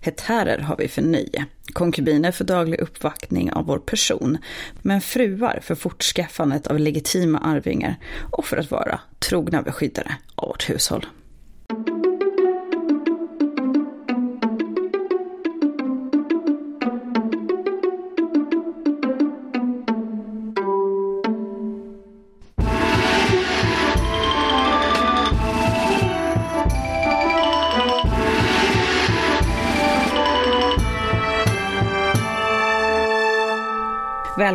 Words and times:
Hetärer 0.00 0.58
har 0.58 0.76
vi 0.76 0.88
för 0.88 1.02
nöje, 1.02 1.46
konkubiner 1.72 2.32
för 2.32 2.44
daglig 2.44 2.80
uppvaktning 2.80 3.52
av 3.52 3.66
vår 3.66 3.78
person, 3.78 4.38
men 4.82 5.00
fruar 5.00 5.60
för 5.62 5.74
fortskaffandet 5.74 6.66
av 6.66 6.78
legitima 6.78 7.38
arvingar 7.38 7.96
och 8.30 8.44
för 8.44 8.56
att 8.56 8.70
vara 8.70 9.00
trogna 9.18 9.62
beskyddare 9.62 10.16
av 10.34 10.48
vårt 10.48 10.70
hushåll. 10.70 11.06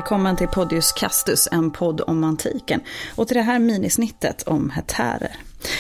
Välkommen 0.04 0.36
till 0.36 0.48
Podius 0.48 0.92
Castus, 0.92 1.48
en 1.52 1.72
podd 1.72 2.02
om 2.02 2.24
antiken. 2.24 2.82
Och 3.16 3.28
till 3.28 3.38
det 3.38 3.44
här 3.44 3.60
minisnittet 3.60 4.44
om 4.44 4.70
hetärer. 4.70 5.36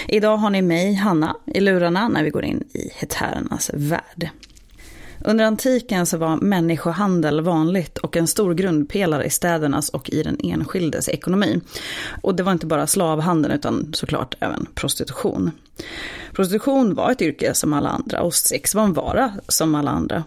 Idag 0.07 0.37
har 0.37 0.49
ni 0.49 0.61
mig, 0.61 0.93
Hanna, 0.93 1.35
i 1.45 1.59
lurarna 1.59 2.07
när 2.07 2.23
vi 2.23 2.29
går 2.29 2.43
in 2.43 2.63
i 2.73 2.89
hetärernas 2.95 3.71
värld. 3.73 4.29
Under 5.21 5.45
antiken 5.45 6.05
så 6.05 6.17
var 6.17 6.37
människohandel 6.37 7.41
vanligt 7.41 7.97
och 7.97 8.17
en 8.17 8.27
stor 8.27 8.53
grundpelare 8.53 9.25
i 9.25 9.29
städernas 9.29 9.89
och 9.89 10.09
i 10.09 10.23
den 10.23 10.37
enskildes 10.43 11.09
ekonomi. 11.09 11.61
Och 12.21 12.35
det 12.35 12.43
var 12.43 12.51
inte 12.51 12.65
bara 12.65 12.87
slavhandeln 12.87 13.53
utan 13.53 13.93
såklart 13.93 14.35
även 14.39 14.67
prostitution. 14.75 15.51
Prostitution 16.33 16.93
var 16.93 17.11
ett 17.11 17.21
yrke 17.21 17.53
som 17.53 17.73
alla 17.73 17.89
andra 17.89 18.21
och 18.21 18.33
sex 18.33 18.75
var 18.75 18.83
en 18.83 18.93
vara 18.93 19.33
som 19.47 19.75
alla 19.75 19.91
andra. 19.91 20.23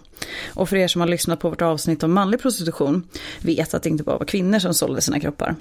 Och 0.54 0.68
för 0.68 0.76
er 0.76 0.88
som 0.88 1.00
har 1.00 1.08
lyssnat 1.08 1.40
på 1.40 1.50
vårt 1.50 1.62
avsnitt 1.62 2.02
om 2.02 2.12
manlig 2.12 2.40
prostitution 2.40 3.08
vet 3.40 3.74
att 3.74 3.82
det 3.82 3.88
inte 3.88 4.04
bara 4.04 4.18
var 4.18 4.26
kvinnor 4.26 4.58
som 4.58 4.74
sålde 4.74 5.00
sina 5.00 5.20
kroppar. 5.20 5.56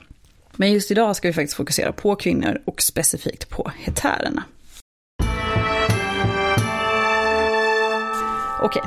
Men 0.55 0.71
just 0.71 0.91
idag 0.91 1.15
ska 1.15 1.27
vi 1.27 1.33
faktiskt 1.33 1.57
fokusera 1.57 1.91
på 1.91 2.15
kvinnor 2.15 2.61
och 2.65 2.81
specifikt 2.81 3.49
på 3.49 3.71
hetärerna. 3.75 4.43
Okej, 8.61 8.83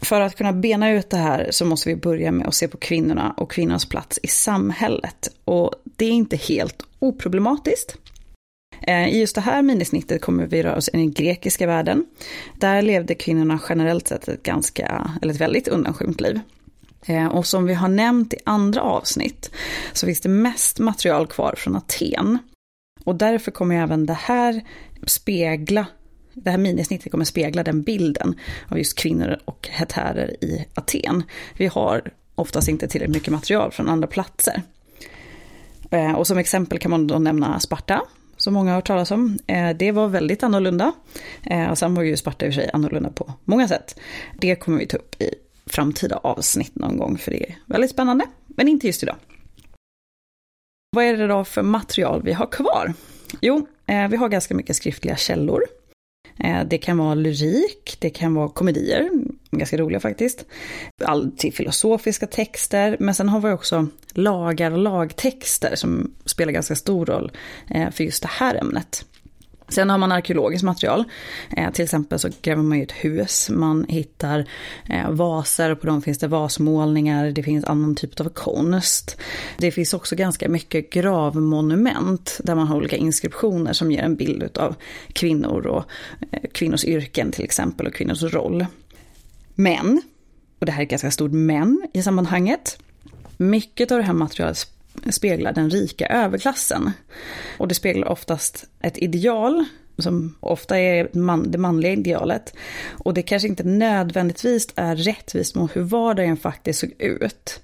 för 0.00 0.20
att 0.20 0.36
kunna 0.36 0.52
bena 0.52 0.90
ut 0.90 1.10
det 1.10 1.16
här 1.16 1.48
så 1.50 1.64
måste 1.64 1.88
vi 1.88 1.96
börja 1.96 2.32
med 2.32 2.46
att 2.46 2.54
se 2.54 2.68
på 2.68 2.76
kvinnorna 2.76 3.34
och 3.36 3.50
kvinnans 3.50 3.88
plats 3.88 4.18
i 4.22 4.28
samhället. 4.28 5.28
Och 5.44 5.74
det 5.84 6.04
är 6.04 6.10
inte 6.10 6.36
helt 6.36 6.82
oproblematiskt. 6.98 7.96
Eh, 8.86 9.08
I 9.08 9.20
just 9.20 9.34
det 9.34 9.40
här 9.40 9.62
minisnittet 9.62 10.20
kommer 10.20 10.46
vi 10.46 10.62
röra 10.62 10.76
oss 10.76 10.88
i 10.88 10.96
den 10.96 11.12
grekiska 11.12 11.66
världen. 11.66 12.06
Där 12.58 12.82
levde 12.82 13.14
kvinnorna 13.14 13.60
generellt 13.68 14.08
sett 14.08 14.28
ett 14.28 14.42
ganska, 14.42 15.10
eller 15.22 15.34
ett 15.34 15.40
väldigt 15.40 15.68
undanskymt 15.68 16.20
liv. 16.20 16.40
Eh, 17.06 17.26
och 17.26 17.46
som 17.46 17.66
vi 17.66 17.74
har 17.74 17.88
nämnt 17.88 18.34
i 18.34 18.36
andra 18.44 18.80
avsnitt 18.82 19.50
så 19.92 20.06
finns 20.06 20.20
det 20.20 20.28
mest 20.28 20.78
material 20.78 21.26
kvar 21.26 21.54
från 21.56 21.76
Aten. 21.76 22.38
Och 23.04 23.14
därför 23.14 23.50
kommer 23.50 23.82
även 23.82 24.06
det 24.06 24.18
här 24.22 24.62
spegla 25.06 25.86
det 26.34 26.50
här 26.50 26.58
minisnittet 26.58 27.12
kommer 27.12 27.24
spegla 27.24 27.62
den 27.62 27.82
bilden 27.82 28.34
av 28.68 28.78
just 28.78 28.98
kvinnor 28.98 29.38
och 29.44 29.68
hetärer 29.70 30.44
i 30.44 30.66
Aten. 30.74 31.22
Vi 31.56 31.66
har 31.66 32.10
oftast 32.34 32.68
inte 32.68 32.88
tillräckligt 32.88 33.16
mycket 33.16 33.32
material 33.32 33.72
från 33.72 33.88
andra 33.88 34.06
platser. 34.06 34.62
Eh, 35.90 36.12
och 36.12 36.26
som 36.26 36.38
exempel 36.38 36.78
kan 36.78 36.90
man 36.90 37.06
då 37.06 37.18
nämna 37.18 37.60
Sparta, 37.60 38.02
som 38.42 38.54
många 38.54 38.70
har 38.70 38.74
hört 38.74 38.86
talas 38.86 39.10
om. 39.10 39.38
Eh, 39.46 39.70
det 39.70 39.92
var 39.92 40.08
väldigt 40.08 40.42
annorlunda. 40.42 40.92
Eh, 41.42 41.70
och 41.70 41.78
sen 41.78 41.94
var 41.94 42.02
ju 42.02 42.16
Sparta 42.16 42.46
i 42.46 42.50
och 42.50 42.54
för 42.54 42.60
sig 42.60 42.70
annorlunda 42.72 43.10
på 43.10 43.32
många 43.44 43.68
sätt. 43.68 44.00
Det 44.38 44.56
kommer 44.56 44.78
vi 44.78 44.86
ta 44.86 44.96
upp 44.96 45.22
i 45.22 45.34
framtida 45.66 46.16
avsnitt 46.16 46.74
någon 46.74 46.96
gång, 46.96 47.18
för 47.18 47.30
det 47.30 47.50
är 47.50 47.56
väldigt 47.66 47.90
spännande. 47.90 48.24
Men 48.46 48.68
inte 48.68 48.86
just 48.86 49.02
idag. 49.02 49.16
Vad 50.96 51.04
är 51.04 51.16
det 51.16 51.26
då 51.26 51.44
för 51.44 51.62
material 51.62 52.22
vi 52.22 52.32
har 52.32 52.46
kvar? 52.46 52.94
Jo, 53.40 53.66
eh, 53.86 54.08
vi 54.08 54.16
har 54.16 54.28
ganska 54.28 54.54
mycket 54.54 54.76
skriftliga 54.76 55.16
källor. 55.16 55.62
Det 56.66 56.78
kan 56.78 56.98
vara 56.98 57.14
lyrik, 57.14 57.96
det 57.98 58.10
kan 58.10 58.34
vara 58.34 58.48
komedier, 58.48 59.10
ganska 59.58 59.76
roliga 59.76 60.00
faktiskt. 60.00 60.44
All 61.04 61.32
till 61.36 61.52
filosofiska 61.52 62.26
texter, 62.26 62.96
men 63.00 63.14
sen 63.14 63.28
har 63.28 63.40
vi 63.40 63.50
också 63.50 63.86
lagar 64.12 64.70
och 64.70 64.78
lagtexter 64.78 65.76
som 65.76 66.14
spelar 66.24 66.52
ganska 66.52 66.76
stor 66.76 67.06
roll 67.06 67.32
eh, 67.70 67.90
för 67.90 68.04
just 68.04 68.22
det 68.22 68.30
här 68.30 68.54
ämnet. 68.54 69.04
Sen 69.72 69.90
har 69.90 69.98
man 69.98 70.12
arkeologiskt 70.12 70.64
material. 70.64 71.04
Eh, 71.56 71.70
till 71.70 71.84
exempel 71.84 72.18
så 72.18 72.28
gräver 72.42 72.62
man 72.62 72.78
ju 72.78 72.84
ett 72.84 72.92
hus, 72.92 73.50
man 73.50 73.84
hittar 73.88 74.46
eh, 74.88 75.10
vaser 75.10 75.70
och 75.70 75.80
på 75.80 75.86
dem 75.86 76.02
finns 76.02 76.18
det 76.18 76.28
vasmålningar, 76.28 77.30
det 77.30 77.42
finns 77.42 77.64
annan 77.64 77.94
typ 77.94 78.20
av 78.20 78.28
konst. 78.28 79.16
Det 79.58 79.70
finns 79.70 79.94
också 79.94 80.16
ganska 80.16 80.48
mycket 80.48 80.90
gravmonument 80.90 82.40
där 82.44 82.54
man 82.54 82.66
har 82.66 82.76
olika 82.76 82.96
inskriptioner 82.96 83.72
som 83.72 83.92
ger 83.92 84.02
en 84.02 84.16
bild 84.16 84.58
av 84.58 84.74
kvinnor 85.12 85.66
och 85.66 85.84
eh, 86.30 86.50
kvinnors 86.52 86.84
yrken 86.84 87.32
till 87.32 87.44
exempel 87.44 87.86
och 87.86 87.94
kvinnors 87.94 88.22
roll. 88.22 88.66
Men, 89.54 90.02
och 90.58 90.66
det 90.66 90.72
här 90.72 90.80
är 90.80 90.84
ett 90.84 90.90
ganska 90.90 91.10
stort 91.10 91.32
men 91.32 91.88
i 91.92 92.02
sammanhanget, 92.02 92.78
mycket 93.36 93.92
av 93.92 93.98
det 93.98 94.04
här 94.04 94.12
materialet 94.12 94.68
speglar 95.10 95.52
den 95.52 95.70
rika 95.70 96.06
överklassen. 96.06 96.90
Och 97.58 97.68
det 97.68 97.74
speglar 97.74 98.08
oftast 98.08 98.64
ett 98.80 98.98
ideal, 98.98 99.64
som 99.98 100.34
ofta 100.40 100.78
är 100.78 101.08
man, 101.12 101.50
det 101.50 101.58
manliga 101.58 101.92
idealet. 101.92 102.54
Och 102.90 103.14
det 103.14 103.22
kanske 103.22 103.48
inte 103.48 103.64
nödvändigtvis 103.64 104.68
är 104.74 104.96
rättvist 104.96 105.54
mot 105.54 105.76
hur 105.76 105.82
vardagen 105.82 106.36
faktiskt 106.36 106.80
såg 106.80 106.92
ut. 106.98 107.60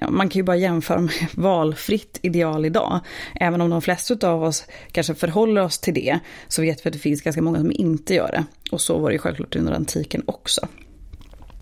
Eh, 0.00 0.10
man 0.10 0.28
kan 0.28 0.38
ju 0.38 0.42
bara 0.42 0.56
jämföra 0.56 1.00
med 1.00 1.12
valfritt 1.34 2.18
ideal 2.22 2.64
idag. 2.64 3.00
Även 3.40 3.60
om 3.60 3.70
de 3.70 3.82
flesta 3.82 4.28
av 4.28 4.42
oss 4.42 4.66
kanske 4.92 5.14
förhåller 5.14 5.62
oss 5.62 5.78
till 5.78 5.94
det, 5.94 6.18
så 6.48 6.62
vet 6.62 6.86
vi 6.86 6.88
att 6.88 6.92
det 6.92 6.98
finns 6.98 7.22
ganska 7.22 7.42
många 7.42 7.58
som 7.58 7.72
inte 7.72 8.14
gör 8.14 8.28
det. 8.32 8.44
Och 8.70 8.80
så 8.80 8.98
var 8.98 9.08
det 9.10 9.14
ju 9.14 9.18
självklart 9.18 9.56
under 9.56 9.72
antiken 9.72 10.22
också. 10.26 10.68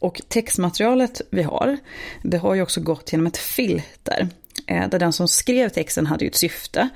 Och 0.00 0.22
textmaterialet 0.28 1.20
vi 1.30 1.42
har, 1.42 1.76
det 2.22 2.38
har 2.38 2.54
ju 2.54 2.62
också 2.62 2.80
gått 2.80 3.12
genom 3.12 3.26
ett 3.26 3.36
filter. 3.36 4.28
Eh, 4.66 4.88
där 4.88 4.98
den 4.98 5.12
som 5.12 5.28
skrev 5.28 5.68
texten 5.68 6.06
hade 6.06 6.24
ju 6.24 6.28
ett 6.28 6.36
syfte. 6.36 6.88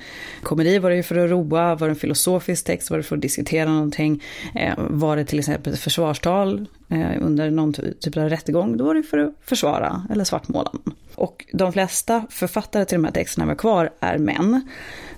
Komedi 0.42 0.78
var 0.78 0.90
det 0.90 0.96
ju 0.96 1.02
för 1.02 1.16
att 1.16 1.30
roa, 1.30 1.74
var 1.74 1.86
det 1.86 1.92
en 1.92 1.96
filosofisk 1.96 2.64
text, 2.64 2.90
var 2.90 2.96
det 2.96 3.02
för 3.02 3.16
att 3.16 3.22
diskutera 3.22 3.70
någonting, 3.70 4.22
eh, 4.54 4.74
var 4.76 5.16
det 5.16 5.24
till 5.24 5.38
exempel 5.38 5.72
ett 5.72 5.80
försvarstal 5.80 6.66
eh, 6.88 7.22
under 7.22 7.50
någon 7.50 7.72
typ 7.72 8.16
av 8.16 8.28
rättegång, 8.28 8.76
då 8.76 8.84
var 8.84 8.94
det 8.94 9.02
för 9.02 9.18
att 9.18 9.34
försvara 9.44 10.06
eller 10.10 10.24
svartmåla 10.24 10.72
Och 11.14 11.46
de 11.52 11.72
flesta 11.72 12.26
författare 12.30 12.84
till 12.84 12.98
de 12.98 13.04
här 13.04 13.12
texterna 13.12 13.46
var 13.46 13.54
kvar 13.54 13.90
är 14.00 14.18
män. 14.18 14.68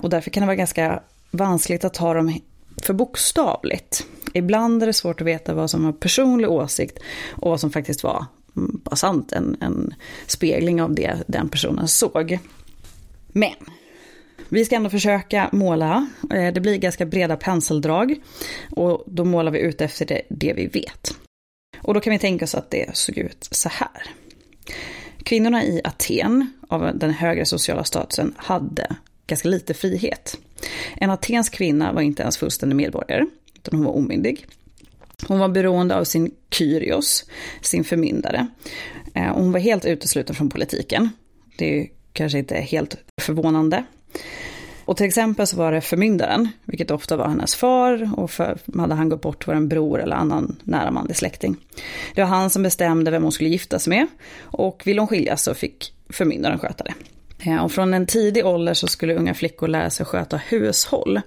Och 0.01 0.11
därför 0.11 0.31
kan 0.31 0.41
det 0.41 0.47
vara 0.47 0.57
ganska 0.57 1.03
vanskligt 1.31 1.85
att 1.85 1.95
ta 1.95 2.15
dem 2.15 2.41
för 2.83 2.95
bokstavligt. 2.95 4.07
Ibland 4.37 4.83
är 4.83 4.87
det 4.87 4.93
svårt 4.93 5.21
att 5.21 5.27
veta 5.27 5.55
vad 5.55 5.71
som 5.71 5.85
var 5.85 5.93
personlig 5.93 6.51
åsikt 6.51 6.99
och 7.31 7.51
vad 7.51 7.61
som 7.61 7.71
faktiskt 7.71 8.03
var 8.03 8.27
bara 8.57 8.97
sant, 8.97 9.33
en, 9.33 9.57
en 9.61 9.95
spegling 10.27 10.83
av 10.83 10.95
det 10.95 11.17
den 11.27 11.49
personen 11.49 11.89
såg. 11.89 12.39
Men 13.29 13.55
vi 14.49 14.65
ska 14.65 14.77
ändå 14.77 14.91
försöka 14.91 15.49
måla. 15.53 16.09
Eh, 16.35 16.53
det 16.53 16.61
blir 16.61 16.77
ganska 16.77 17.07
breda 17.07 17.37
penseldrag 17.37 18.17
och 18.71 19.05
då 19.07 19.25
målar 19.25 19.53
vi 19.53 19.59
ut 19.59 19.81
efter 19.81 20.07
det, 20.07 20.23
det 20.29 20.53
vi 20.53 20.67
vet. 20.67 21.17
Och 21.83 21.95
då 21.95 22.01
kan 22.01 22.11
vi 22.11 22.19
tänka 22.19 22.45
oss 22.45 22.55
att 22.55 22.71
det 22.71 22.97
såg 22.97 23.19
ut 23.19 23.49
så 23.51 23.69
här. 23.69 24.03
Kvinnorna 25.19 25.65
i 25.65 25.81
Aten, 25.85 26.53
av 26.69 26.99
den 26.99 27.11
högre 27.11 27.45
sociala 27.45 27.85
statusen, 27.85 28.35
hade 28.37 28.97
ganska 29.27 29.49
lite 29.49 29.75
frihet. 29.75 30.39
En 30.95 31.11
atensk 31.11 31.55
kvinna 31.55 31.93
var 31.93 32.03
inte 32.03 32.23
ens 32.23 32.37
fullständig 32.37 32.77
medborgare, 32.77 33.27
utan 33.67 33.79
hon 33.79 33.87
var 33.87 33.97
omyndig. 33.97 34.47
Hon 35.29 35.39
var 35.39 35.49
beroende 35.49 35.97
av 35.97 36.05
sin 36.05 36.31
Kyrios, 36.51 37.25
sin 37.61 37.85
förmyndare. 37.85 38.47
Eh, 39.15 39.35
hon 39.35 39.53
var 39.53 39.61
helt 39.61 39.85
utesluten 39.85 40.35
från 40.35 40.49
politiken. 40.49 41.11
Det 41.59 41.81
är 41.81 41.87
kanske 42.13 42.39
inte 42.39 42.55
helt 42.55 42.97
förvånande. 43.21 43.85
Och 44.85 44.97
till 44.97 45.07
exempel 45.07 45.47
så 45.47 45.57
var 45.57 45.73
det 45.73 45.81
förmyndaren, 45.81 46.49
vilket 46.65 46.91
ofta 46.91 47.17
var 47.17 47.29
hennes 47.29 47.55
far 47.55 48.11
och 48.17 48.31
för, 48.31 48.59
hade 48.79 48.95
han 48.95 49.09
gått 49.09 49.21
bort 49.21 49.47
var 49.47 49.55
en 49.55 49.69
bror 49.69 50.01
eller 50.01 50.17
annan 50.17 50.57
nära 50.65 50.91
manlig 50.91 51.17
släkting. 51.17 51.57
Det 52.15 52.21
var 52.21 52.29
han 52.29 52.51
som 52.51 52.63
bestämde 52.63 53.11
vem 53.11 53.23
hon 53.23 53.33
skulle 53.33 53.51
gifta 53.51 53.79
sig 53.79 53.91
med 53.91 54.07
och 54.41 54.83
ville 54.87 55.01
hon 55.01 55.09
skiljas 55.09 55.43
så 55.43 55.55
fick 55.55 55.93
förmyndaren 56.11 56.59
sköta 56.59 56.85
det. 56.85 56.95
Eh, 57.39 57.65
och 57.65 57.73
från 57.73 57.95
en 57.95 58.07
tidig 58.07 58.47
ålder 58.47 58.75
så 58.75 58.87
skulle 58.87 59.15
unga 59.15 59.35
flickor 59.35 59.69
lära 59.69 59.91
sig 59.91 60.07
sköta 60.07 60.37
hushåll. 60.37 61.21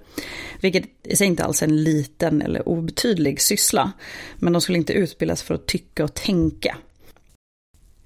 Vilket 0.60 0.84
i 1.02 1.16
sig 1.16 1.26
inte 1.26 1.44
alls 1.44 1.62
är 1.62 1.66
en 1.66 1.82
liten 1.82 2.42
eller 2.42 2.68
obetydlig 2.68 3.40
syssla. 3.40 3.92
Men 4.36 4.52
de 4.52 4.62
skulle 4.62 4.78
inte 4.78 4.92
utbildas 4.92 5.42
för 5.42 5.54
att 5.54 5.66
tycka 5.66 6.04
och 6.04 6.14
tänka. 6.14 6.76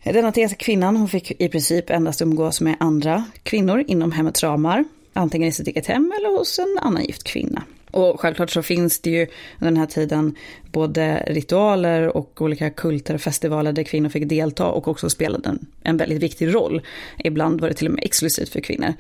Den 0.04 0.24
atenska 0.24 0.56
kvinnan 0.56 0.96
hon 0.96 1.08
fick 1.08 1.40
i 1.40 1.48
princip 1.48 1.90
endast 1.90 2.22
umgås 2.22 2.60
med 2.60 2.76
andra 2.80 3.24
kvinnor 3.42 3.84
inom 3.86 4.12
hemmets 4.12 4.42
ramar. 4.42 4.84
Antingen 5.12 5.48
i 5.48 5.52
sitt 5.52 5.68
eget 5.68 5.86
hem 5.86 6.12
eller 6.18 6.38
hos 6.38 6.58
en 6.58 6.78
annan 6.80 7.04
gift 7.04 7.24
kvinna. 7.24 7.62
Och 7.94 8.20
självklart 8.20 8.50
så 8.50 8.62
finns 8.62 9.00
det 9.00 9.10
ju 9.10 9.20
under 9.60 9.70
den 9.70 9.76
här 9.76 9.86
tiden 9.86 10.36
både 10.72 11.24
ritualer 11.26 12.16
och 12.16 12.42
olika 12.42 12.70
kulter 12.70 13.14
och 13.14 13.20
festivaler 13.20 13.72
där 13.72 13.82
kvinnor 13.82 14.08
fick 14.08 14.28
delta 14.28 14.66
och 14.66 14.88
också 14.88 15.10
spelade 15.10 15.48
en, 15.48 15.66
en 15.82 15.96
väldigt 15.96 16.22
viktig 16.22 16.54
roll. 16.54 16.82
Ibland 17.18 17.60
var 17.60 17.68
det 17.68 17.74
till 17.74 17.86
och 17.86 17.92
med 17.92 18.04
exklusivt 18.04 18.48
för 18.48 18.60
kvinnor. 18.60 18.94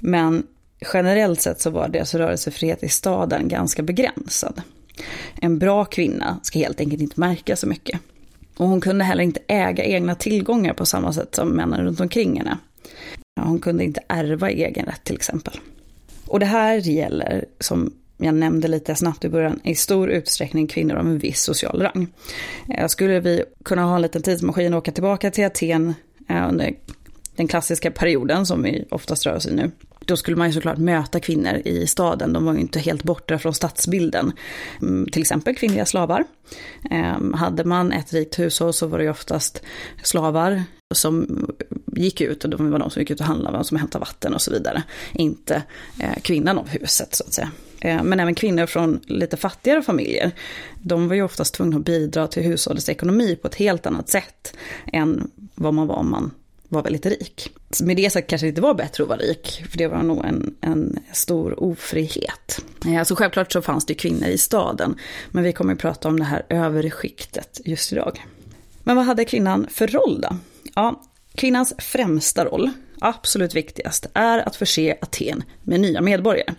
Men 0.00 0.46
generellt 0.92 1.40
sett 1.40 1.60
så 1.60 1.70
var 1.70 1.88
deras 1.88 2.14
rörelsefrihet 2.14 2.82
i 2.82 2.88
staden 2.88 3.48
ganska 3.48 3.82
begränsad. 3.82 4.62
En 5.40 5.58
bra 5.58 5.84
kvinna 5.84 6.40
ska 6.42 6.58
helt 6.58 6.80
enkelt 6.80 7.02
inte 7.02 7.20
märka 7.20 7.56
så 7.56 7.66
mycket. 7.66 8.00
Och 8.56 8.68
hon 8.68 8.80
kunde 8.80 9.04
heller 9.04 9.22
inte 9.22 9.40
äga 9.46 9.84
egna 9.84 10.14
tillgångar 10.14 10.74
på 10.74 10.86
samma 10.86 11.12
sätt 11.12 11.34
som 11.34 11.48
männen 11.48 11.80
runt 11.80 12.00
omkring 12.00 12.38
henne. 12.38 12.58
Hon 13.40 13.58
kunde 13.58 13.84
inte 13.84 14.00
ärva 14.08 14.50
egen 14.50 14.86
rätt 14.86 15.04
till 15.04 15.16
exempel. 15.16 15.60
Och 16.26 16.40
det 16.40 16.46
här 16.46 16.74
gäller, 16.76 17.44
som 17.60 17.92
jag 18.18 18.34
nämnde 18.34 18.68
lite 18.68 18.94
snabbt 18.94 19.24
i 19.24 19.28
början, 19.28 19.60
i 19.64 19.74
stor 19.74 20.10
utsträckning 20.10 20.66
kvinnor 20.66 20.96
av 20.96 21.06
en 21.06 21.18
viss 21.18 21.42
social 21.42 21.82
rang. 21.82 22.06
Eh, 22.74 22.86
skulle 22.86 23.20
vi 23.20 23.44
kunna 23.64 23.84
ha 23.84 23.96
en 23.96 24.02
liten 24.02 24.22
tidsmaskin 24.22 24.74
och 24.74 24.78
åka 24.78 24.92
tillbaka 24.92 25.30
till 25.30 25.44
Aten 25.44 25.94
eh, 26.28 26.48
under 26.48 26.74
den 27.36 27.48
klassiska 27.48 27.90
perioden 27.90 28.46
som 28.46 28.62
vi 28.62 28.84
oftast 28.90 29.26
rör 29.26 29.36
oss 29.36 29.46
i 29.46 29.54
nu, 29.54 29.70
då 30.04 30.16
skulle 30.16 30.36
man 30.36 30.46
ju 30.46 30.52
såklart 30.52 30.78
möta 30.78 31.20
kvinnor 31.20 31.62
i 31.64 31.86
staden. 31.86 32.32
De 32.32 32.44
var 32.44 32.54
ju 32.54 32.60
inte 32.60 32.78
helt 32.78 33.02
borta 33.02 33.38
från 33.38 33.54
stadsbilden. 33.54 34.32
Mm, 34.82 35.06
till 35.06 35.22
exempel 35.22 35.56
kvinnliga 35.56 35.86
slavar. 35.86 36.24
Eh, 36.90 37.34
hade 37.34 37.64
man 37.64 37.92
ett 37.92 38.12
rikt 38.12 38.38
hushåll 38.38 38.72
så 38.72 38.86
var 38.86 38.98
det 38.98 39.04
ju 39.04 39.10
oftast 39.10 39.62
slavar 40.02 40.62
som 40.94 41.46
gick 41.96 42.20
ut 42.20 42.44
och 42.44 42.50
de 42.50 42.70
var 42.70 42.78
de 42.78 42.90
som 42.90 43.00
gick 43.00 43.10
ut 43.10 43.20
och 43.20 43.26
handlade, 43.26 43.56
de 43.56 43.64
som 43.64 43.76
hämtade 43.76 44.00
vatten 44.00 44.34
och 44.34 44.42
så 44.42 44.50
vidare. 44.50 44.82
Inte 45.12 45.62
kvinnan 46.22 46.58
av 46.58 46.68
huset 46.68 47.14
så 47.14 47.24
att 47.24 47.32
säga. 47.32 47.50
Eh, 47.80 48.02
men 48.02 48.20
även 48.20 48.34
kvinnor 48.34 48.66
från 48.66 49.00
lite 49.06 49.36
fattigare 49.36 49.82
familjer, 49.82 50.30
de 50.82 51.08
var 51.08 51.14
ju 51.14 51.22
oftast 51.22 51.54
tvungna 51.54 51.76
att 51.76 51.84
bidra 51.84 52.26
till 52.26 52.42
hushållets 52.42 52.88
ekonomi 52.88 53.36
på 53.42 53.48
ett 53.48 53.54
helt 53.54 53.86
annat 53.86 54.08
sätt 54.08 54.56
än 54.92 55.30
vad 55.54 55.74
man 55.74 55.86
var 55.86 55.96
om 55.96 56.10
man 56.10 56.30
var 56.68 56.82
väldigt 56.82 57.06
rik. 57.06 57.50
Så 57.70 57.84
Med 57.84 57.96
det 57.96 58.10
sagt 58.10 58.30
kanske 58.30 58.46
det 58.46 58.48
inte 58.48 58.60
var 58.60 58.74
bättre 58.74 59.02
att 59.02 59.08
vara 59.08 59.18
rik, 59.18 59.64
för 59.70 59.78
det 59.78 59.86
var 59.86 60.02
nog 60.02 60.24
en, 60.24 60.54
en 60.60 60.98
stor 61.12 61.62
ofrihet. 61.62 62.64
Eh, 62.86 62.98
alltså 62.98 63.14
självklart 63.14 63.52
så 63.52 63.62
fanns 63.62 63.86
det 63.86 63.94
kvinnor 63.94 64.28
i 64.28 64.38
staden, 64.38 64.96
men 65.30 65.44
vi 65.44 65.52
kommer 65.52 65.72
att 65.72 65.78
prata 65.78 66.08
om 66.08 66.18
det 66.18 66.24
här 66.24 66.46
övre 66.48 66.90
skiktet 66.90 67.60
just 67.64 67.92
idag. 67.92 68.24
Men 68.82 68.96
vad 68.96 69.04
hade 69.04 69.24
kvinnan 69.24 69.66
för 69.70 69.86
roll 69.86 70.20
då? 70.20 70.36
Ja, 70.74 71.02
kvinnans 71.34 71.74
främsta 71.78 72.44
roll, 72.44 72.70
absolut 73.00 73.54
viktigast, 73.54 74.06
är 74.14 74.38
att 74.38 74.56
förse 74.56 74.96
Aten 75.00 75.44
med 75.62 75.80
nya 75.80 76.00
medborgare. 76.00 76.54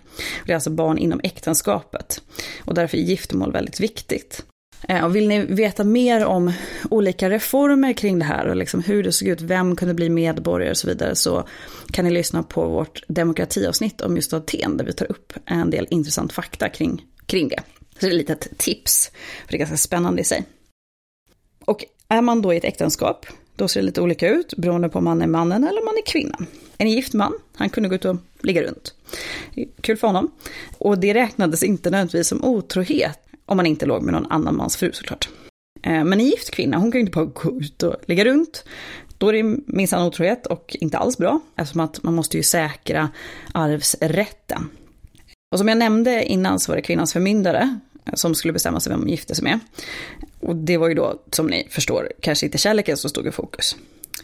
Det 0.46 0.52
är 0.52 0.54
alltså 0.54 0.70
barn 0.70 0.98
inom 0.98 1.20
äktenskapet. 1.24 2.22
Och 2.64 2.74
därför 2.74 2.98
är 2.98 3.02
giftermål 3.02 3.52
väldigt 3.52 3.80
viktigt. 3.80 4.44
Eh, 4.88 5.04
och 5.04 5.16
vill 5.16 5.28
ni 5.28 5.40
veta 5.40 5.84
mer 5.84 6.24
om 6.24 6.52
olika 6.90 7.30
reformer 7.30 7.92
kring 7.92 8.18
det 8.18 8.24
här 8.24 8.46
och 8.46 8.56
liksom 8.56 8.82
hur 8.82 9.02
det 9.02 9.12
såg 9.12 9.28
ut, 9.28 9.40
vem 9.40 9.76
kunde 9.76 9.94
bli 9.94 10.08
medborgare 10.08 10.70
och 10.70 10.76
så 10.76 10.86
vidare 10.86 11.14
så 11.14 11.48
kan 11.92 12.04
ni 12.04 12.10
lyssna 12.10 12.42
på 12.42 12.68
vårt 12.68 13.02
demokratiavsnitt 13.08 14.00
om 14.00 14.16
just 14.16 14.32
Aten 14.32 14.76
där 14.76 14.84
vi 14.84 14.92
tar 14.92 15.10
upp 15.10 15.32
en 15.46 15.70
del 15.70 15.86
intressant 15.90 16.32
fakta 16.32 16.68
kring, 16.68 17.04
kring 17.26 17.48
det. 17.48 17.60
Så 18.00 18.06
det 18.06 18.06
är 18.06 18.10
ett 18.10 18.16
litet 18.16 18.58
tips, 18.58 19.10
för 19.44 19.52
det 19.52 19.56
är 19.56 19.58
ganska 19.58 19.76
spännande 19.76 20.20
i 20.20 20.24
sig. 20.24 20.44
Och 21.64 21.84
är 22.08 22.22
man 22.22 22.42
då 22.42 22.54
i 22.54 22.56
ett 22.56 22.64
äktenskap, 22.64 23.26
då 23.58 23.68
ser 23.68 23.80
det 23.80 23.86
lite 23.86 24.00
olika 24.00 24.28
ut 24.28 24.54
beroende 24.56 24.88
på 24.88 24.98
om 24.98 25.04
man 25.04 25.22
är 25.22 25.26
mannen 25.26 25.64
eller 25.64 25.80
om 25.80 25.84
man 25.84 25.96
är 25.96 26.06
kvinnan. 26.06 26.46
En 26.78 26.90
gift 26.90 27.14
man, 27.14 27.32
han 27.54 27.70
kunde 27.70 27.88
gå 27.88 27.94
ut 27.94 28.04
och 28.04 28.16
ligga 28.42 28.62
runt. 28.62 28.94
Kul 29.80 29.96
för 29.96 30.06
honom. 30.06 30.30
Och 30.78 30.98
det 30.98 31.14
räknades 31.14 31.62
inte 31.62 31.90
nödvändigtvis 31.90 32.28
som 32.28 32.44
otrohet 32.44 33.18
om 33.46 33.56
man 33.56 33.66
inte 33.66 33.86
låg 33.86 34.02
med 34.02 34.14
någon 34.14 34.26
annan 34.26 34.56
mans 34.56 34.76
fru 34.76 34.92
såklart. 34.92 35.28
Eh, 35.82 36.04
men 36.04 36.12
en 36.12 36.26
gift 36.26 36.50
kvinna, 36.50 36.76
hon 36.76 36.92
kan 36.92 36.98
ju 36.98 37.00
inte 37.00 37.12
bara 37.12 37.24
gå 37.24 37.60
ut 37.60 37.82
och 37.82 37.94
ligga 38.06 38.24
runt. 38.24 38.64
Då 39.18 39.28
är 39.28 39.32
det 39.32 39.58
minsann 39.66 40.06
otrohet 40.06 40.46
och 40.46 40.76
inte 40.80 40.98
alls 40.98 41.18
bra, 41.18 41.40
eftersom 41.56 41.80
att 41.80 42.02
man 42.02 42.14
måste 42.14 42.36
ju 42.36 42.42
säkra 42.42 43.08
arvsrätten. 43.52 44.68
Och 45.52 45.58
som 45.58 45.68
jag 45.68 45.78
nämnde 45.78 46.24
innan 46.24 46.60
så 46.60 46.72
var 46.72 46.76
det 46.76 46.82
kvinnans 46.82 47.12
förmyndare 47.12 47.78
som 48.14 48.34
skulle 48.34 48.52
bestämma 48.52 48.80
sig 48.80 48.90
vem 48.90 49.00
hon 49.00 49.08
gifte 49.08 49.34
sig 49.34 49.44
med. 49.44 49.60
Och 50.40 50.56
det 50.56 50.76
var 50.76 50.88
ju 50.88 50.94
då, 50.94 51.22
som 51.32 51.46
ni 51.46 51.66
förstår, 51.70 52.12
kanske 52.20 52.46
inte 52.46 52.58
kärleken 52.58 52.96
som 52.96 53.10
stod 53.10 53.26
i 53.26 53.30
fokus. 53.30 53.76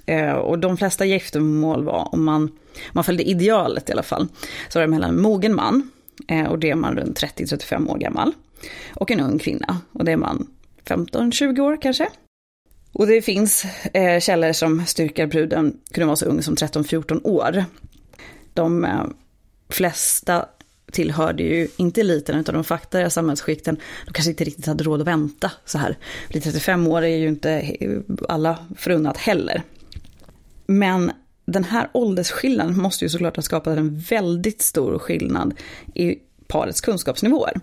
Eh, 0.06 0.32
och 0.32 0.58
de 0.58 0.76
flesta 0.76 1.04
giftermål 1.04 1.84
var, 1.84 2.08
om 2.12 2.24
man, 2.24 2.42
om 2.42 2.50
man 2.92 3.04
följde 3.04 3.22
idealet 3.24 3.88
i 3.88 3.92
alla 3.92 4.02
fall, 4.02 4.28
så 4.68 4.78
var 4.78 4.86
det 4.86 4.90
mellan 4.90 5.10
en 5.10 5.22
mogen 5.22 5.54
man, 5.54 5.90
eh, 6.28 6.44
och 6.44 6.58
det 6.58 6.70
är 6.70 6.74
man 6.74 6.96
runt 6.96 7.20
30-35 7.20 7.90
år 7.90 7.98
gammal, 7.98 8.32
och 8.94 9.10
en 9.10 9.20
ung 9.20 9.38
kvinna. 9.38 9.80
Och 9.92 10.04
det 10.04 10.12
är 10.12 10.16
man 10.16 10.46
15-20 10.84 11.60
år 11.60 11.82
kanske. 11.82 12.08
Och 12.92 13.06
det 13.06 13.22
finns 13.22 13.64
eh, 13.92 14.20
källor 14.20 14.52
som 14.52 14.86
styrker 14.86 15.26
bruden 15.26 15.78
kunde 15.92 16.06
vara 16.06 16.16
så 16.16 16.26
ung 16.26 16.42
som 16.42 16.54
13-14 16.54 17.20
år. 17.24 17.64
De 18.52 18.84
eh, 18.84 19.04
flesta 19.68 20.46
tillhörde 20.94 21.42
ju 21.42 21.68
inte 21.76 22.00
eliten 22.00 22.38
utan 22.38 22.54
de 22.54 22.64
fattigare 22.64 23.10
samhällsskikten. 23.10 23.76
De 24.06 24.12
kanske 24.12 24.30
inte 24.30 24.44
riktigt 24.44 24.66
hade 24.66 24.84
råd 24.84 25.00
att 25.00 25.06
vänta 25.06 25.50
så 25.64 25.78
här. 25.78 25.98
Bli 26.28 26.40
35 26.40 26.86
år 26.86 27.02
är 27.02 27.16
ju 27.16 27.28
inte 27.28 27.76
alla 28.28 28.58
förunnat 28.76 29.16
heller. 29.16 29.62
Men 30.66 31.12
den 31.46 31.64
här 31.64 31.90
åldersskillnaden 31.92 32.78
måste 32.78 33.04
ju 33.04 33.08
såklart 33.08 33.36
ha 33.36 33.42
skapat 33.42 33.78
en 33.78 33.98
väldigt 33.98 34.62
stor 34.62 34.98
skillnad 34.98 35.54
i 35.94 36.18
parets 36.46 36.80
kunskapsnivåer. 36.80 37.60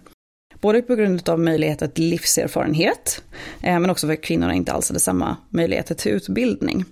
Både 0.61 0.81
på 0.81 0.95
grund 0.95 1.29
av 1.29 1.39
möjligheter 1.39 1.87
till 1.87 2.05
livserfarenhet, 2.05 3.23
eh, 3.61 3.79
men 3.79 3.89
också 3.89 4.07
för 4.07 4.13
att 4.13 4.21
kvinnorna 4.21 4.53
inte 4.53 4.71
alls 4.71 4.89
hade 4.89 4.99
samma 4.99 5.37
möjligheter 5.49 5.95
till 5.95 6.11
utbildning. 6.11 6.85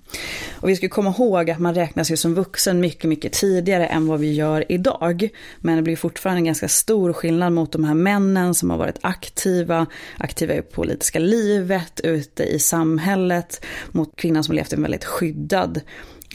Och 0.51 0.69
vi 0.69 0.75
ska 0.75 0.89
komma 0.89 1.09
ihåg 1.09 1.49
att 1.49 1.59
man 1.59 1.75
räknas 1.75 2.11
ju 2.11 2.17
som 2.17 2.33
vuxen 2.33 2.79
mycket, 2.79 3.03
mycket 3.03 3.33
tidigare 3.33 3.87
än 3.87 4.07
vad 4.07 4.19
vi 4.19 4.33
gör 4.33 4.71
idag. 4.71 5.29
Men 5.59 5.75
det 5.75 5.81
blir 5.81 5.95
fortfarande 5.95 6.39
en 6.39 6.45
ganska 6.45 6.67
stor 6.67 7.13
skillnad 7.13 7.53
mot 7.53 7.71
de 7.71 7.83
här 7.83 7.93
männen 7.93 8.53
som 8.53 8.69
har 8.69 8.77
varit 8.77 8.99
aktiva, 9.01 9.85
aktiva 10.17 10.53
i 10.53 10.61
politiska 10.61 11.19
livet, 11.19 11.99
ute 12.03 12.43
i 12.43 12.59
samhället, 12.59 13.65
mot 13.91 14.15
kvinnan 14.15 14.43
som 14.43 14.55
levt 14.55 14.73
i 14.73 14.75
en 14.75 14.81
väldigt 14.81 15.05
skyddad 15.05 15.81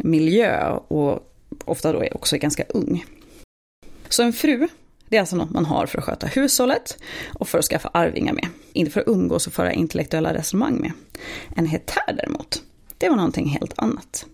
miljö 0.02 0.70
och 0.70 1.30
ofta 1.64 1.92
då 1.92 2.04
också 2.12 2.36
är 2.36 2.40
ganska 2.40 2.64
ung. 2.68 3.04
Så 4.08 4.22
en 4.22 4.32
fru 4.32 4.68
det 5.14 5.18
är 5.18 5.20
alltså 5.20 5.36
något 5.36 5.50
man 5.50 5.64
har 5.64 5.86
för 5.86 5.98
att 5.98 6.04
sköta 6.04 6.26
hushållet 6.26 6.98
och 7.32 7.48
för 7.48 7.58
att 7.58 7.64
skaffa 7.64 7.90
arvingar 7.92 8.32
med. 8.32 8.48
Inte 8.72 8.90
för 8.90 9.00
att 9.00 9.08
umgås 9.08 9.46
och 9.46 9.52
föra 9.52 9.72
intellektuella 9.72 10.34
resonemang 10.34 10.80
med. 10.80 10.92
En 11.56 11.66
hetär 11.66 12.12
däremot, 12.16 12.62
det 12.98 13.08
var 13.08 13.16
någonting 13.16 13.48
helt 13.48 13.72
annat. 13.76 14.26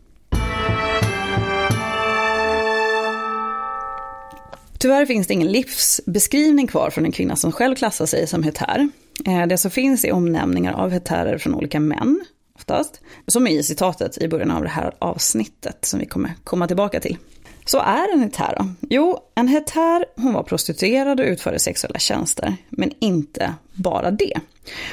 Tyvärr 4.78 5.06
finns 5.06 5.26
det 5.26 5.34
ingen 5.34 5.52
livsbeskrivning 5.52 6.66
kvar 6.66 6.90
från 6.90 7.04
en 7.04 7.12
kvinna 7.12 7.36
som 7.36 7.52
själv 7.52 7.74
klassar 7.74 8.06
sig 8.06 8.26
som 8.26 8.42
hetär. 8.42 8.88
Eh, 9.26 9.46
det 9.46 9.58
som 9.58 9.70
finns 9.70 10.04
är 10.04 10.12
omnämningar 10.12 10.72
av 10.72 10.90
hetärer 10.90 11.38
från 11.38 11.54
olika 11.54 11.80
män, 11.80 12.20
oftast, 12.54 13.00
som 13.26 13.46
är 13.46 13.50
i 13.50 13.62
citatet 13.62 14.18
i 14.18 14.28
början 14.28 14.50
av 14.50 14.62
det 14.62 14.68
här 14.68 14.94
avsnittet 14.98 15.84
som 15.84 16.00
vi 16.00 16.06
kommer 16.06 16.34
komma 16.44 16.66
tillbaka 16.66 17.00
till. 17.00 17.16
Så 17.64 17.78
är 17.78 18.12
en 18.12 18.22
hetär 18.22 18.54
då? 18.58 18.66
Jo, 18.90 19.18
en 19.34 19.48
hetär 19.48 20.04
hon 20.16 20.32
var 20.32 20.42
prostituerad 20.42 21.20
och 21.20 21.26
utförde 21.26 21.58
sexuella 21.58 21.98
tjänster, 21.98 22.56
men 22.68 22.92
inte 22.98 23.54
bara 23.72 24.10
det. 24.10 24.40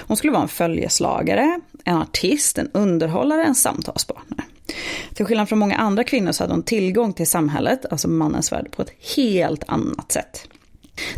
Hon 0.08 0.18
skulle 0.18 0.34
vara 0.34 0.44
en 0.44 0.50
följeslagare, 0.50 1.60
en 1.84 1.98
artist, 1.98 2.58
en 2.58 2.70
underhållare, 2.74 3.44
en 3.44 3.56
samtalspartner. 3.56 4.46
Till 5.14 5.26
skillnad 5.26 5.50
från 5.50 5.60
många 5.60 5.76
andra 5.76 6.04
kvinnor 6.04 6.32
så 6.32 6.44
hade 6.44 6.54
hon 6.54 6.64
tillgång 6.64 7.14
till 7.14 7.28
samhället, 7.28 7.86
alltså 7.92 8.08
mannens 8.08 8.52
värld, 8.52 8.72
på 8.72 8.82
ett 8.82 8.92
helt 9.16 9.64
annat 9.68 10.12
sätt. 10.12 10.48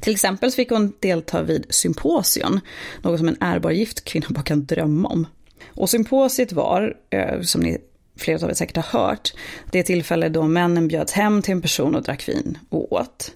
Till 0.01 0.13
exempel 0.13 0.51
så 0.51 0.55
fick 0.55 0.69
hon 0.69 0.93
delta 0.99 1.41
vid 1.41 1.65
symposion, 1.69 2.59
något 3.01 3.19
som 3.19 3.27
en 3.27 3.37
ärbar 3.39 3.71
gift 3.71 4.03
kvinna 4.03 4.27
bara 4.29 4.43
kan 4.43 4.65
drömma 4.65 5.09
om. 5.09 5.27
Och 5.67 5.89
symposiet 5.89 6.51
var, 6.51 6.93
eh, 7.09 7.41
som 7.41 7.61
ni 7.61 7.77
flera 8.19 8.43
av 8.43 8.49
er 8.49 8.53
säkert 8.53 8.77
har 8.77 8.99
hört, 8.99 9.33
det 9.71 9.83
tillfälle 9.83 10.29
då 10.29 10.43
männen 10.43 10.87
bjöds 10.87 11.13
hem 11.13 11.41
till 11.41 11.51
en 11.51 11.61
person 11.61 11.95
och 11.95 12.03
drack 12.03 12.29
vin 12.29 12.57
och 12.69 12.93
åt. 12.93 13.31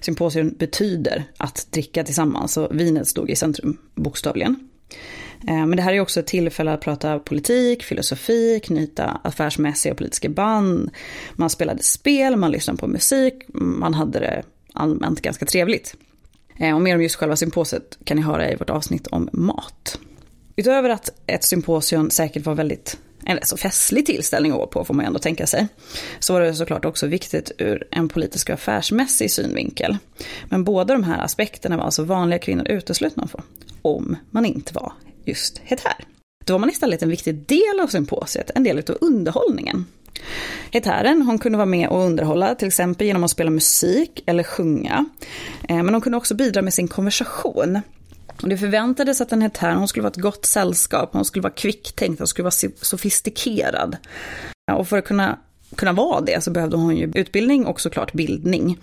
Symposium 0.00 0.54
betyder 0.58 1.24
att 1.36 1.66
dricka 1.70 2.04
tillsammans 2.04 2.56
och 2.56 2.80
vinet 2.80 3.08
stod 3.08 3.30
i 3.30 3.36
centrum, 3.36 3.78
bokstavligen. 3.94 4.68
Eh, 5.48 5.66
men 5.66 5.76
det 5.76 5.82
här 5.82 5.92
är 5.92 6.00
också 6.00 6.20
ett 6.20 6.26
tillfälle 6.26 6.72
att 6.72 6.80
prata 6.80 7.18
politik, 7.18 7.82
filosofi, 7.82 8.60
knyta 8.64 9.20
affärsmässiga 9.24 9.92
och 9.92 9.98
politiska 9.98 10.28
band. 10.28 10.90
Man 11.32 11.50
spelade 11.50 11.82
spel, 11.82 12.36
man 12.36 12.50
lyssnade 12.50 12.78
på 12.78 12.86
musik, 12.86 13.34
man 13.48 13.94
hade 13.94 14.18
det 14.18 14.42
allmänt 14.72 15.20
ganska 15.20 15.46
trevligt. 15.46 15.96
Eh, 16.58 16.74
och 16.74 16.80
mer 16.80 16.94
om 16.94 17.02
just 17.02 17.16
själva 17.16 17.36
symposiet 17.36 17.98
kan 18.04 18.16
ni 18.16 18.22
höra 18.22 18.50
i 18.50 18.56
vårt 18.56 18.70
avsnitt 18.70 19.06
om 19.06 19.28
mat. 19.32 20.00
Utöver 20.56 20.90
att 20.90 21.10
ett 21.26 21.44
symposium 21.44 22.10
säkert 22.10 22.46
var 22.46 22.54
väldigt 22.54 22.98
en 23.28 23.36
rätt 23.36 23.48
så 23.48 23.56
festlig 23.56 24.06
tillställning 24.06 24.52
att 24.52 24.58
gå 24.58 24.66
på 24.66 24.84
får 24.84 24.94
man 24.94 25.04
ju 25.04 25.06
ändå 25.06 25.18
tänka 25.18 25.46
sig. 25.46 25.68
Så 26.18 26.32
var 26.32 26.40
det 26.40 26.54
såklart 26.54 26.84
också 26.84 27.06
viktigt 27.06 27.52
ur 27.58 27.88
en 27.90 28.08
politisk 28.08 28.48
och 28.48 28.54
affärsmässig 28.54 29.30
synvinkel. 29.30 29.98
Men 30.48 30.64
båda 30.64 30.94
de 30.94 31.04
här 31.04 31.24
aspekterna 31.24 31.76
var 31.76 31.84
alltså 31.84 32.04
vanliga 32.04 32.38
kvinnor 32.38 32.68
uteslutna 32.68 33.28
från, 33.28 33.42
om 33.82 34.16
man 34.30 34.44
inte 34.44 34.74
var 34.74 34.92
just 35.24 35.58
hetär. 35.64 36.04
Då 36.44 36.52
var 36.52 36.58
man 36.58 36.70
istället 36.70 37.02
en 37.02 37.08
viktig 37.08 37.34
del 37.34 37.80
av 37.82 37.86
symposiet, 37.86 38.50
en 38.54 38.64
del 38.64 38.78
av 38.78 38.98
underhållningen. 39.00 39.86
Hetären, 40.70 41.22
hon 41.22 41.38
kunde 41.38 41.58
vara 41.58 41.66
med 41.66 41.88
och 41.88 42.04
underhålla, 42.04 42.54
till 42.54 42.68
exempel 42.68 43.06
genom 43.06 43.24
att 43.24 43.30
spela 43.30 43.50
musik 43.50 44.22
eller 44.26 44.42
sjunga. 44.42 45.04
Eh, 45.68 45.82
men 45.82 45.94
hon 45.94 46.00
kunde 46.00 46.18
också 46.18 46.34
bidra 46.34 46.62
med 46.62 46.74
sin 46.74 46.88
konversation. 46.88 47.80
Och 48.42 48.48
det 48.48 48.58
förväntades 48.58 49.20
att 49.20 49.32
en 49.32 49.42
hetär, 49.42 49.74
hon 49.74 49.88
skulle 49.88 50.02
vara 50.02 50.10
ett 50.10 50.22
gott 50.22 50.46
sällskap, 50.46 51.10
hon 51.12 51.24
skulle 51.24 51.42
vara 51.42 51.52
kvicktänkt, 51.52 52.18
hon 52.18 52.26
skulle 52.26 52.44
vara 52.44 52.72
sofistikerad. 52.82 53.96
Och 54.72 54.88
för 54.88 54.98
att 54.98 55.04
kunna 55.04 55.38
kunna 55.76 55.92
vara 55.92 56.20
det 56.20 56.44
så 56.44 56.50
behövde 56.50 56.76
hon 56.76 56.96
ju 56.96 57.12
utbildning 57.14 57.66
och 57.66 57.80
såklart 57.80 58.12
bildning. 58.12 58.78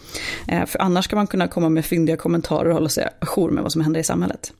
Eh, 0.47 0.65
för 0.65 0.81
annars 0.81 1.07
kan 1.07 1.17
man 1.17 1.27
kunna 1.27 1.47
komma 1.47 1.69
med 1.69 1.85
fyndiga 1.85 2.17
kommentarer 2.17 2.69
och 2.69 2.73
hålla 2.73 2.89
sig 2.89 3.09
ajour 3.19 3.51
med 3.51 3.63
vad 3.63 3.71
som 3.71 3.81
händer 3.81 3.99
i 3.99 4.03
samhället. 4.03 4.53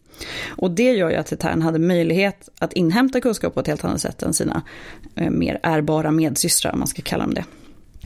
Och 0.48 0.72
det 0.72 0.92
gör 0.92 1.10
ju 1.10 1.16
att 1.16 1.30
Hetern 1.30 1.62
hade 1.62 1.80
möjlighet 1.80 2.50
att 2.60 2.74
inhämta 2.74 3.22
kunskap 3.22 3.54
på 3.54 3.60
ett 3.60 3.68
helt 3.68 3.86
annat 3.86 4.02
sätt 4.02 4.24
än 4.24 4.34
sina 4.34 4.62
eh, 5.16 5.30
mer 5.30 5.60
ärbara 5.64 6.12
medsystrar, 6.12 6.74
om 6.74 6.80
man 6.80 6.88
ska 6.88 7.02
kalla 7.02 7.24
dem 7.24 7.34
det. 7.34 7.46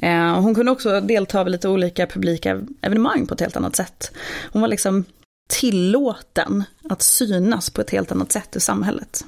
Eh, 0.07 0.41
hon 0.41 0.55
kunde 0.55 0.71
också 0.71 1.01
delta 1.01 1.43
vid 1.43 1.51
lite 1.51 1.69
olika 1.69 2.07
publika 2.07 2.61
evenemang 2.81 3.27
på 3.27 3.33
ett 3.33 3.41
helt 3.41 3.57
annat 3.57 3.75
sätt. 3.75 4.11
Hon 4.51 4.61
var 4.61 4.69
liksom 4.69 5.05
tillåten 5.49 6.63
att 6.89 7.01
synas 7.01 7.69
på 7.69 7.81
ett 7.81 7.89
helt 7.89 8.11
annat 8.11 8.31
sätt 8.31 8.55
i 8.55 8.59
samhället. 8.59 9.25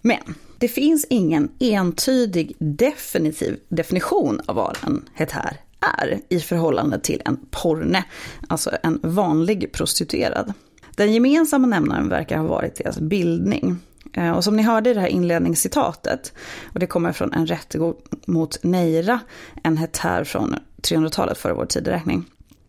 Men 0.00 0.34
det 0.58 0.68
finns 0.68 1.06
ingen 1.10 1.48
entydig 1.58 2.56
definitiv 2.58 3.58
definition 3.68 4.40
av 4.46 4.56
vad 4.56 4.78
en 4.86 5.08
hetär 5.14 5.60
är 5.98 6.20
i 6.28 6.40
förhållande 6.40 7.00
till 7.00 7.22
en 7.24 7.36
porne, 7.50 8.04
alltså 8.48 8.70
en 8.82 9.00
vanlig 9.02 9.72
prostituerad. 9.72 10.52
Den 10.96 11.12
gemensamma 11.12 11.66
nämnaren 11.66 12.08
verkar 12.08 12.38
ha 12.38 12.46
varit 12.46 12.74
deras 12.74 12.98
bildning. 12.98 13.78
Eh, 14.12 14.30
och 14.30 14.44
som 14.44 14.56
ni 14.56 14.62
hörde 14.62 14.90
i 14.90 14.94
det 14.94 15.00
här 15.00 15.08
inledningscitatet, 15.08 16.32
och 16.72 16.80
det 16.80 16.86
kommer 16.86 17.12
från 17.12 17.32
en 17.32 17.46
rättegång 17.46 17.94
mot 18.26 18.62
Neira, 18.62 19.20
en 19.62 19.76
hetär 19.76 20.24
från 20.24 20.56
300-talet 20.82 21.38
före 21.38 21.52
vår 21.52 21.66
tideräkning, 21.66 22.24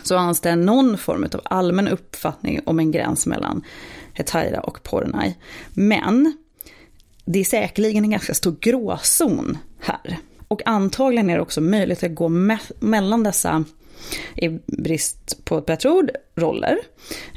så 0.07 0.15
fanns 0.15 0.41
det 0.41 0.55
någon 0.55 0.97
form 0.97 1.23
av 1.33 1.41
allmän 1.43 1.87
uppfattning 1.87 2.61
om 2.65 2.79
en 2.79 2.91
gräns 2.91 3.25
mellan 3.25 3.63
hetaira 4.13 4.59
och 4.59 4.83
pornai. 4.83 5.35
Men 5.73 6.37
det 7.25 7.39
är 7.39 7.43
säkerligen 7.43 8.03
en 8.03 8.09
ganska 8.09 8.33
stor 8.33 8.55
gråzon 8.61 9.57
här. 9.79 10.17
Och 10.47 10.61
antagligen 10.67 11.29
är 11.29 11.35
det 11.35 11.41
också 11.41 11.61
möjligt 11.61 12.03
att 12.03 12.15
gå 12.15 12.29
me 12.29 12.57
mellan 12.79 13.23
dessa, 13.23 13.63
i 14.35 14.49
brist 14.65 15.45
på 15.45 15.57
ett 15.57 15.65
bättre 15.65 15.89
ord, 15.89 16.11
roller. 16.35 16.77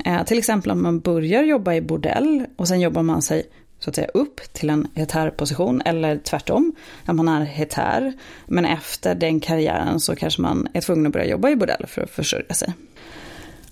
Eh, 0.04 0.24
till 0.24 0.38
exempel 0.38 0.70
om 0.70 0.82
man 0.82 1.00
börjar 1.00 1.42
jobba 1.42 1.74
i 1.74 1.80
bordell 1.80 2.46
och 2.56 2.68
sen 2.68 2.80
jobbar 2.80 3.02
man 3.02 3.22
sig 3.22 3.46
så 3.78 3.90
att 3.90 3.96
säga 3.96 4.08
upp 4.14 4.40
till 4.52 4.70
en 4.70 4.88
hetär-position 4.94 5.82
eller 5.84 6.18
tvärtom, 6.18 6.74
när 7.04 7.14
man 7.14 7.28
är 7.28 7.44
hetär. 7.44 8.12
Men 8.46 8.64
efter 8.64 9.14
den 9.14 9.40
karriären 9.40 10.00
så 10.00 10.16
kanske 10.16 10.42
man 10.42 10.68
är 10.72 10.80
tvungen 10.80 11.06
att 11.06 11.12
börja 11.12 11.26
jobba 11.26 11.48
i 11.50 11.56
bordell 11.56 11.86
för 11.86 12.02
att 12.02 12.10
försörja 12.10 12.54
sig. 12.54 12.74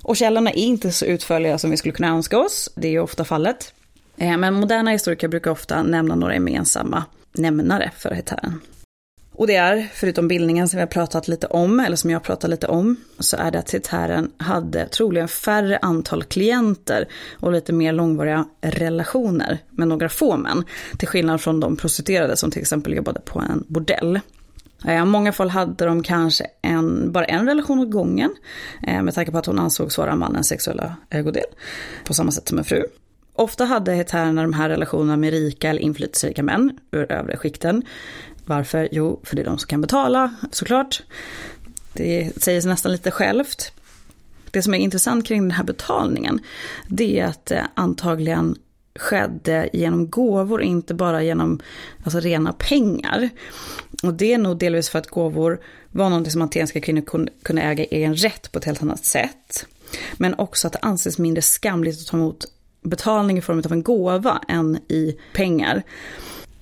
Och 0.03 0.17
källorna 0.17 0.51
är 0.51 0.59
inte 0.59 0.93
så 0.93 1.05
utförliga 1.05 1.59
som 1.59 1.71
vi 1.71 1.77
skulle 1.77 1.95
kunna 1.95 2.09
önska 2.09 2.39
oss, 2.39 2.71
det 2.75 2.89
är 2.89 2.93
ju 2.93 3.01
ofta 3.01 3.25
fallet. 3.25 3.75
Eh, 4.17 4.37
men 4.37 4.55
moderna 4.55 4.91
historiker 4.91 5.29
brukar 5.29 5.51
ofta 5.51 5.83
nämna 5.83 6.15
några 6.15 6.35
gemensamma 6.35 7.05
nämnare 7.33 7.91
för 7.97 8.11
hetären. 8.11 8.61
Och 9.39 9.47
det 9.47 9.57
är, 9.57 9.89
förutom 9.95 10.29
bildningen 10.29 10.69
som 10.69 10.77
vi 10.77 10.81
har 10.81 10.87
pratat 10.87 11.29
lite 11.29 11.47
om, 11.47 11.81
eller 11.81 11.97
som 11.97 12.11
jag 12.11 12.23
pratat 12.23 12.51
lite 12.51 12.67
om, 12.67 12.97
så 13.19 13.37
är 13.37 13.51
det 13.51 13.59
att 13.59 13.71
hetären 13.71 14.31
hade 14.37 14.87
troligen 14.87 15.29
färre 15.29 15.79
antal 15.83 16.25
klienter 16.25 17.09
och 17.41 17.53
lite 17.53 17.73
mer 17.73 17.93
långvariga 17.93 18.47
relationer 18.61 19.59
med 19.71 19.89
några 19.89 20.09
få 20.09 20.37
män. 20.37 20.65
Till 20.99 21.09
skillnad 21.09 21.41
från 21.41 21.61
de 21.61 21.77
prostituerade 21.77 22.37
som 22.37 22.51
till 22.51 22.61
exempel 22.61 22.93
jobbade 22.93 23.21
på 23.21 23.39
en 23.39 23.65
bordell. 23.69 24.21
I 24.89 25.05
många 25.05 25.33
fall 25.33 25.51
hade 25.51 25.85
de 25.85 26.03
kanske 26.03 26.47
en, 26.63 27.13
bara 27.13 27.25
en 27.25 27.47
relation 27.47 27.79
åt 27.79 27.91
gången, 27.91 28.35
eh, 28.87 29.03
med 29.03 29.15
tanke 29.15 29.33
på 29.33 29.39
att 29.39 29.47
hon 29.47 29.59
ansågs 29.59 29.99
vara 29.99 30.17
mannens 30.17 30.49
sexuella 30.49 30.97
eh, 31.11 31.19
ägodel, 31.19 31.45
på 32.05 32.15
samma 32.15 32.31
sätt 32.31 32.49
som 32.49 32.59
en 32.59 32.65
fru. 32.65 32.83
Ofta 33.39 33.65
hade 33.65 33.93
hetärerna 33.93 34.43
de 34.43 34.53
här 34.53 34.69
relationerna 34.69 35.17
med 35.17 35.31
rika 35.31 35.71
eller 35.71 35.81
inflytelserika 35.81 36.43
män 36.43 36.79
ur 36.91 37.13
övre 37.13 37.37
skikten. 37.37 37.83
Varför? 38.47 38.89
Jo, 38.93 39.21
för 39.25 39.37
det 39.37 39.43
är 39.43 39.47
de 39.47 39.59
som 39.59 39.69
kan 39.69 39.81
betala, 39.81 40.35
såklart. 40.51 41.03
Det 41.93 42.43
säger 42.43 42.61
sig 42.61 42.71
nästan 42.71 42.93
lite 42.93 43.11
självt. 43.11 43.73
Det 44.51 44.63
som 44.63 44.75
är 44.75 44.79
intressant 44.79 45.27
kring 45.27 45.43
den 45.43 45.51
här 45.51 45.65
betalningen, 45.65 46.41
det 46.89 47.21
är 47.21 47.27
att 47.27 47.47
det 47.47 47.67
antagligen 47.75 48.57
skedde 48.99 49.69
genom 49.73 50.11
gåvor, 50.11 50.63
inte 50.63 50.95
bara 50.95 51.23
genom 51.23 51.61
alltså, 52.05 52.21
rena 52.21 52.53
pengar. 52.53 53.29
Och 54.03 54.15
det 54.15 54.33
är 54.33 54.39
nog 54.39 54.59
delvis 54.59 54.89
för 54.89 54.99
att 54.99 55.07
gåvor 55.07 55.61
var 55.91 56.09
någonting 56.09 56.33
som 56.33 56.43
atenska 56.43 56.81
kvinnor 56.81 57.29
kunde 57.43 57.63
äga 57.63 57.85
egen 57.85 58.17
rätt 58.17 58.53
på 58.53 58.59
ett 58.59 58.65
helt 58.65 58.83
annat 58.83 59.05
sätt. 59.05 59.67
Men 60.17 60.35
också 60.35 60.67
att 60.67 60.73
det 60.73 60.79
anses 60.83 61.19
mindre 61.19 61.43
skamligt 61.43 62.01
att 62.01 62.07
ta 62.07 62.17
emot 62.17 62.45
betalning 62.83 63.39
i 63.39 63.41
form 63.41 63.59
av 63.59 63.73
en 63.73 63.83
gåva 63.83 64.41
än 64.49 64.79
i 64.89 65.17
pengar. 65.33 65.83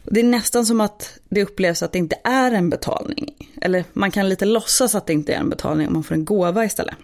Det 0.06 0.20
är 0.20 0.24
nästan 0.24 0.66
som 0.66 0.80
att 0.80 1.18
det 1.28 1.42
upplevs 1.42 1.82
att 1.82 1.92
det 1.92 1.98
inte 1.98 2.16
är 2.24 2.52
en 2.52 2.70
betalning. 2.70 3.34
Eller 3.62 3.84
man 3.92 4.10
kan 4.10 4.28
lite 4.28 4.44
låtsas 4.44 4.94
att 4.94 5.06
det 5.06 5.12
inte 5.12 5.34
är 5.34 5.38
en 5.38 5.50
betalning 5.50 5.86
om 5.86 5.92
man 5.92 6.04
får 6.04 6.14
en 6.14 6.24
gåva 6.24 6.64
istället. 6.64 6.94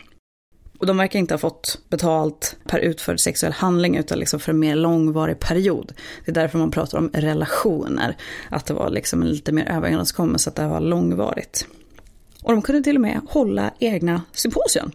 Och 0.78 0.86
de 0.86 0.96
verkar 0.96 1.18
inte 1.18 1.34
ha 1.34 1.38
fått 1.38 1.78
betalt 1.88 2.56
per 2.64 2.78
utförd 2.78 3.20
sexuell 3.20 3.52
handling 3.52 3.96
utan 3.96 4.18
liksom 4.18 4.40
för 4.40 4.52
en 4.52 4.58
mer 4.58 4.74
långvarig 4.74 5.40
period. 5.40 5.92
Det 6.24 6.30
är 6.30 6.34
därför 6.34 6.58
man 6.58 6.70
pratar 6.70 6.98
om 6.98 7.10
relationer. 7.12 8.16
Att 8.48 8.66
det 8.66 8.74
var 8.74 8.90
liksom 8.90 9.22
en 9.22 9.28
lite 9.28 9.52
mer 9.52 9.68
överenskommelse 9.68 10.50
att 10.50 10.56
det 10.56 10.66
var 10.66 10.80
långvarigt. 10.80 11.66
Och 12.42 12.52
de 12.52 12.62
kunde 12.62 12.82
till 12.82 12.96
och 12.96 13.02
med 13.02 13.20
hålla 13.28 13.70
egna 13.78 14.22
symposium. 14.32 14.90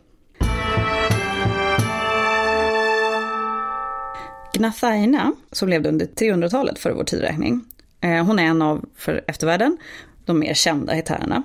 Gnathaina, 4.54 5.34
som 5.52 5.70
levde 5.70 5.90
under 5.90 6.06
300-talet 6.06 6.80
före 6.80 6.94
vår 6.94 7.04
tidräkning, 7.04 7.62
Eh, 8.06 8.26
hon 8.26 8.40
är 8.40 8.44
en 8.44 8.62
av, 8.62 8.86
för 8.98 9.24
eftervärlden, 9.28 9.78
de 10.26 10.40
mer 10.40 10.54
kända 10.54 10.94
hetärerna. 10.94 11.44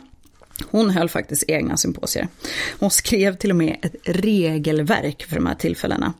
Hon 0.70 0.90
höll 0.90 1.08
faktiskt 1.08 1.44
egna 1.48 1.76
symposier. 1.76 2.28
Hon 2.78 2.90
skrev 2.90 3.36
till 3.36 3.50
och 3.50 3.56
med 3.56 3.76
ett 3.82 3.94
regelverk 4.04 5.26
för 5.28 5.36
de 5.36 5.46
här 5.46 5.54
tillfällena. 5.54 6.12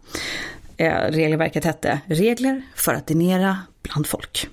Eh, 0.77 0.93
regelverket 0.93 1.65
hette 1.65 2.01
Regler 2.07 2.63
för 2.75 2.95
att 2.95 3.07
dinera 3.07 3.59
bland 3.83 4.07
folk. 4.07 4.49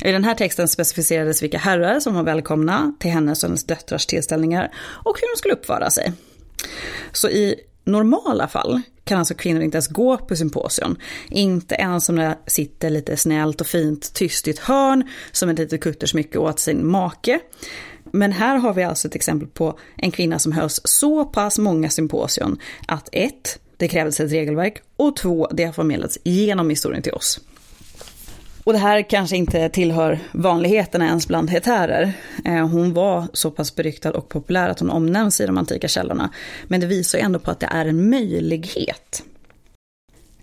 I 0.00 0.12
den 0.12 0.24
här 0.24 0.34
texten 0.34 0.68
specificerades 0.68 1.42
vilka 1.42 1.58
herrar 1.58 2.00
som 2.00 2.14
var 2.14 2.22
välkomna 2.22 2.94
till 2.98 3.10
hennes 3.10 3.42
och 3.42 3.48
hennes 3.48 3.64
döttrars 3.64 4.06
tillställningar 4.06 4.72
och 4.78 5.16
hur 5.20 5.34
de 5.34 5.38
skulle 5.38 5.54
uppföra 5.54 5.90
sig. 5.90 6.12
Så 7.12 7.28
i 7.28 7.54
normala 7.92 8.48
fall 8.48 8.80
kan 9.04 9.18
alltså 9.18 9.34
kvinnor 9.34 9.62
inte 9.62 9.76
ens 9.76 9.88
gå 9.88 10.16
på 10.16 10.36
symposium. 10.36 10.96
Inte 11.28 11.74
ens 11.74 12.08
om 12.08 12.16
det 12.16 12.38
sitter 12.46 12.90
lite 12.90 13.16
snällt 13.16 13.60
och 13.60 13.66
fint 13.66 14.14
tyst 14.14 14.48
i 14.48 14.50
ett 14.50 14.58
hörn 14.58 15.08
som 15.32 15.48
ett 15.48 15.58
litet 15.58 15.80
kuttersmycke 15.80 16.38
åt 16.38 16.58
sin 16.58 16.86
make. 16.86 17.40
Men 18.12 18.32
här 18.32 18.56
har 18.56 18.74
vi 18.74 18.82
alltså 18.82 19.08
ett 19.08 19.14
exempel 19.14 19.48
på 19.48 19.78
en 19.96 20.10
kvinna 20.10 20.38
som 20.38 20.52
hölls 20.52 20.80
så 20.84 21.24
pass 21.24 21.58
många 21.58 21.90
symposium 21.90 22.58
att 22.86 23.08
ett, 23.12 23.58
det 23.76 23.88
krävdes 23.88 24.20
ett 24.20 24.32
regelverk 24.32 24.82
och 24.96 25.16
två, 25.16 25.48
det 25.52 25.64
har 25.64 25.72
förmedlats 25.72 26.18
genom 26.24 26.70
historien 26.70 27.02
till 27.02 27.12
oss. 27.12 27.40
Och 28.68 28.74
det 28.74 28.80
här 28.80 29.02
kanske 29.02 29.36
inte 29.36 29.68
tillhör 29.68 30.18
vanligheterna 30.32 31.06
ens 31.06 31.28
bland 31.28 31.50
hetärer. 31.50 32.12
Eh, 32.44 32.68
hon 32.68 32.94
var 32.94 33.26
så 33.32 33.50
pass 33.50 33.74
beryktad 33.74 34.10
och 34.10 34.28
populär 34.28 34.68
att 34.68 34.80
hon 34.80 34.90
omnämns 34.90 35.40
i 35.40 35.46
de 35.46 35.58
antika 35.58 35.88
källorna. 35.88 36.30
Men 36.64 36.80
det 36.80 36.86
visar 36.86 37.18
ju 37.18 37.24
ändå 37.24 37.38
på 37.38 37.50
att 37.50 37.60
det 37.60 37.68
är 37.70 37.86
en 37.86 38.10
möjlighet. 38.10 39.22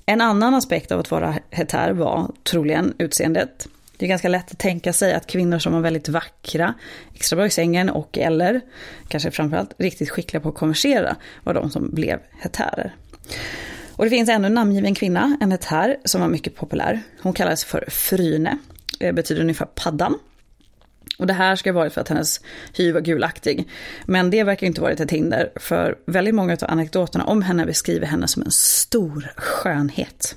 En 0.06 0.22
annan 0.22 0.54
aspekt 0.54 0.92
av 0.92 1.00
att 1.00 1.12
vara 1.12 1.36
hetär 1.50 1.92
var 1.92 2.32
troligen 2.44 2.94
utseendet. 2.98 3.68
Det 3.98 4.06
är 4.06 4.10
ganska 4.10 4.30
lätt 4.30 4.52
att 4.52 4.60
tänka 4.60 4.94
sig 4.94 5.14
att 5.14 5.28
kvinnor 5.28 5.60
som 5.60 5.74
var 5.74 5.82
väldigt 5.82 6.10
vackra, 6.10 6.74
extra 7.14 7.36
bra 7.36 7.46
i 7.46 7.50
sängen 7.50 7.90
och 7.90 8.18
eller, 8.18 8.62
kanske 9.08 9.32
framförallt 9.32 9.74
riktigt 9.78 10.10
skickliga 10.10 10.42
på 10.42 10.50
att 10.50 10.56
konversera, 10.56 11.16
var 11.44 11.54
de 11.54 11.70
som 11.70 11.90
blev 11.90 12.20
hetärer. 12.40 12.94
Och 13.98 14.04
det 14.04 14.10
finns 14.10 14.30
ännu 14.30 14.48
en 14.48 14.54
namngiven 14.54 14.96
kvinna, 14.96 15.38
en 15.42 15.58
här 15.66 15.98
som 16.06 16.22
var 16.22 16.28
mycket 16.28 16.56
populär. 16.56 17.02
Hon 17.22 17.34
kallades 17.34 17.66
för 17.66 17.86
Fryne, 17.88 18.58
det 19.00 19.14
betyder 19.14 19.42
ungefär 19.42 19.66
paddan. 19.66 20.20
Och 21.18 21.28
det 21.28 21.34
här 21.34 21.56
ska 21.56 21.72
ha 21.72 21.80
varit 21.80 21.94
för 21.94 22.02
att 22.02 22.10
hennes 22.10 22.42
hy 22.74 22.92
var 22.92 23.02
gulaktig. 23.02 23.68
Men 24.06 24.30
det 24.30 24.44
verkar 24.44 24.68
inte 24.68 24.82
varit 24.82 25.00
ett 25.00 25.12
hinder, 25.12 25.52
för 25.56 25.96
väldigt 26.06 26.36
många 26.36 26.54
av 26.54 26.70
anekdoterna 26.70 27.26
om 27.26 27.42
henne 27.42 27.66
beskriver 27.66 28.08
henne 28.08 28.28
som 28.28 28.44
en 28.44 28.52
stor 28.52 29.34
skönhet. 29.38 30.36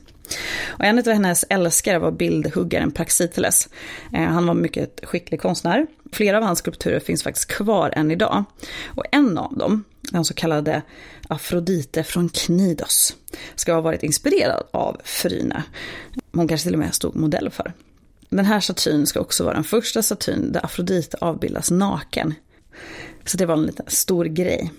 Och 0.66 0.84
en 0.84 0.98
av 0.98 1.08
hennes 1.08 1.44
älskare 1.48 1.98
var 1.98 2.10
bildhuggaren 2.10 2.90
Praxiteles. 2.90 3.68
Eh, 4.12 4.22
han 4.22 4.46
var 4.46 4.54
en 4.54 4.62
mycket 4.62 5.00
skicklig 5.02 5.40
konstnär. 5.40 5.86
Flera 6.12 6.36
av 6.36 6.42
hans 6.42 6.58
skulpturer 6.58 7.00
finns 7.00 7.22
faktiskt 7.22 7.50
kvar 7.50 7.92
än 7.96 8.10
idag. 8.10 8.44
Och 8.86 9.04
en 9.12 9.38
av 9.38 9.58
dem, 9.58 9.84
den 10.10 10.24
så 10.24 10.34
kallade 10.34 10.82
Afrodite 11.28 12.04
från 12.04 12.28
Knidos, 12.28 13.16
ska 13.54 13.74
ha 13.74 13.80
varit 13.80 14.02
inspirerad 14.02 14.62
av 14.70 15.00
Fryne. 15.04 15.62
Hon 16.32 16.48
kanske 16.48 16.64
till 16.64 16.74
och 16.74 16.78
med 16.78 16.94
stod 16.94 17.16
modell 17.16 17.50
för. 17.50 17.72
Den 18.28 18.44
här 18.44 18.60
statyn 18.60 19.06
ska 19.06 19.20
också 19.20 19.44
vara 19.44 19.54
den 19.54 19.64
första 19.64 20.02
statyn 20.02 20.52
där 20.52 20.64
Afrodite 20.64 21.16
avbildas 21.20 21.70
naken. 21.70 22.34
Så 23.24 23.36
det 23.36 23.46
var 23.46 23.54
en 23.54 23.66
liten 23.66 23.86
stor 23.88 24.24
grej. 24.24 24.72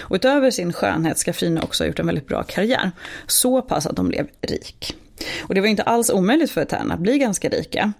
Och 0.00 0.16
utöver 0.16 0.50
sin 0.50 0.72
skönhet 0.72 1.18
ska 1.18 1.32
Fryne 1.32 1.60
också 1.60 1.84
ha 1.84 1.88
gjort 1.88 1.98
en 1.98 2.06
väldigt 2.06 2.28
bra 2.28 2.42
karriär. 2.42 2.90
Så 3.26 3.62
pass 3.62 3.86
att 3.86 3.96
de 3.96 4.08
blev 4.08 4.28
rik. 4.40 4.96
Och 5.40 5.54
det 5.54 5.60
var 5.60 5.68
inte 5.68 5.82
alls 5.82 6.10
omöjligt 6.10 6.50
för 6.50 6.60
Eterna 6.60 6.94
att 6.94 7.00
bli 7.00 7.18
ganska 7.18 7.48
rika. 7.48 7.92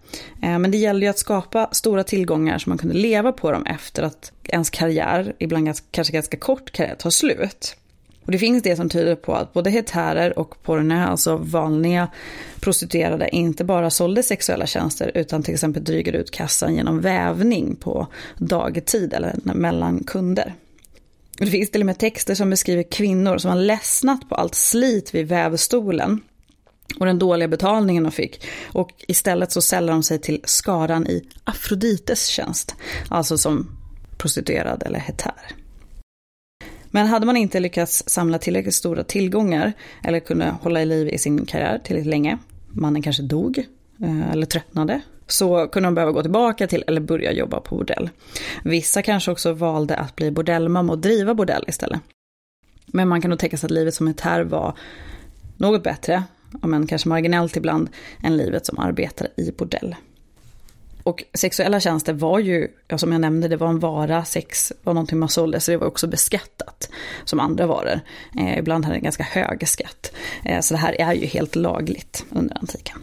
Eh, 0.42 0.58
men 0.58 0.70
det 0.70 0.78
gällde 0.78 1.06
ju 1.06 1.10
att 1.10 1.18
skapa 1.18 1.68
stora 1.72 2.04
tillgångar 2.04 2.58
så 2.58 2.68
man 2.70 2.78
kunde 2.78 2.94
leva 2.94 3.32
på 3.32 3.52
dem 3.52 3.66
efter 3.66 4.02
att 4.02 4.32
ens 4.44 4.70
karriär, 4.70 5.34
ibland 5.38 5.72
kanske 5.90 6.12
ganska 6.12 6.36
kort 6.36 6.72
karriär, 6.72 6.94
tar 6.94 7.10
slut. 7.10 7.76
Och 8.24 8.32
det 8.32 8.38
finns 8.38 8.62
det 8.62 8.76
som 8.76 8.88
tyder 8.88 9.14
på 9.14 9.34
att 9.34 9.52
både 9.52 9.70
hetärer 9.70 10.38
och 10.38 10.62
porne, 10.62 11.06
alltså 11.06 11.36
vanliga 11.36 12.08
prostituerade, 12.60 13.36
inte 13.36 13.64
bara 13.64 13.90
sålde 13.90 14.22
sexuella 14.22 14.66
tjänster 14.66 15.10
utan 15.14 15.42
till 15.42 15.54
exempel 15.54 15.84
drygade 15.84 16.18
ut 16.18 16.30
kassan 16.30 16.74
genom 16.74 17.00
vävning 17.00 17.76
på 17.76 18.06
dagtid 18.38 19.14
eller 19.14 19.34
mellan 19.42 20.04
kunder. 20.04 20.54
Och 21.38 21.44
Det 21.44 21.50
finns 21.50 21.70
till 21.70 21.82
och 21.82 21.86
med 21.86 21.98
texter 21.98 22.34
som 22.34 22.50
beskriver 22.50 22.82
kvinnor 22.82 23.38
som 23.38 23.50
har 23.50 23.58
ledsnat 23.58 24.28
på 24.28 24.34
allt 24.34 24.54
slit 24.54 25.14
vid 25.14 25.28
vävstolen 25.28 26.20
och 26.98 27.06
den 27.06 27.18
dåliga 27.18 27.48
betalningen 27.48 28.02
de 28.02 28.12
fick. 28.12 28.44
Och 28.72 29.04
istället 29.08 29.52
så 29.52 29.62
sällar 29.62 29.92
de 29.92 30.02
sig 30.02 30.18
till 30.18 30.40
skaran 30.44 31.06
i 31.06 31.24
Afrodites 31.44 32.26
tjänst, 32.26 32.74
alltså 33.08 33.38
som 33.38 33.78
prostituerad 34.18 34.82
eller 34.86 34.98
hetär. 34.98 35.54
Men 36.90 37.06
hade 37.06 37.26
man 37.26 37.36
inte 37.36 37.60
lyckats 37.60 38.04
samla 38.06 38.38
tillräckligt 38.38 38.74
stora 38.74 39.04
tillgångar 39.04 39.72
eller 40.04 40.20
kunde 40.20 40.54
hålla 40.62 40.82
i 40.82 40.86
liv 40.86 41.08
i 41.08 41.18
sin 41.18 41.46
karriär 41.46 41.80
tillräckligt 41.84 42.10
länge, 42.10 42.38
mannen 42.68 43.02
kanske 43.02 43.22
dog 43.22 43.58
eh, 44.02 44.30
eller 44.30 44.46
tröttnade, 44.46 45.00
så 45.26 45.66
kunde 45.66 45.86
de 45.86 45.94
behöva 45.94 46.12
gå 46.12 46.22
tillbaka 46.22 46.66
till 46.66 46.84
eller 46.86 47.00
börja 47.00 47.32
jobba 47.32 47.60
på 47.60 47.76
bordell. 47.76 48.10
Vissa 48.64 49.02
kanske 49.02 49.30
också 49.30 49.52
valde 49.52 49.96
att 49.96 50.16
bli 50.16 50.30
bordellmamma 50.30 50.92
och 50.92 50.98
driva 50.98 51.34
bordell 51.34 51.64
istället. 51.68 52.00
Men 52.86 53.08
man 53.08 53.20
kan 53.20 53.30
nog 53.30 53.38
tänka 53.38 53.56
sig 53.56 53.66
att 53.66 53.70
livet 53.70 53.94
som 53.94 54.06
hetär 54.06 54.44
var 54.44 54.76
något 55.56 55.82
bättre, 55.82 56.22
om 56.62 56.74
än 56.74 56.86
kanske 56.86 57.08
marginellt 57.08 57.56
ibland, 57.56 57.88
än 58.22 58.36
livet 58.36 58.66
som 58.66 58.78
arbetare 58.78 59.28
i 59.36 59.50
bordell. 59.50 59.94
Och 61.02 61.24
sexuella 61.34 61.80
tjänster 61.80 62.12
var 62.12 62.38
ju, 62.38 62.68
ja, 62.88 62.98
som 62.98 63.12
jag 63.12 63.20
nämnde, 63.20 63.48
det 63.48 63.56
var 63.56 63.68
en 63.68 63.78
vara, 63.78 64.24
sex 64.24 64.72
var 64.82 64.94
någonting 64.94 65.18
man 65.18 65.28
sålde, 65.28 65.60
så 65.60 65.70
det 65.70 65.76
var 65.76 65.86
också 65.86 66.06
beskattat 66.06 66.90
som 67.24 67.40
andra 67.40 67.66
varor. 67.66 68.00
Eh, 68.38 68.58
ibland 68.58 68.84
hade 68.84 68.94
det 68.94 68.98
en 68.98 69.04
ganska 69.04 69.22
hög 69.22 69.68
skatt. 69.68 70.12
Eh, 70.44 70.60
så 70.60 70.74
det 70.74 70.80
här 70.80 71.00
är 71.00 71.12
ju 71.14 71.26
helt 71.26 71.56
lagligt 71.56 72.24
under 72.30 72.58
antiken. 72.58 72.98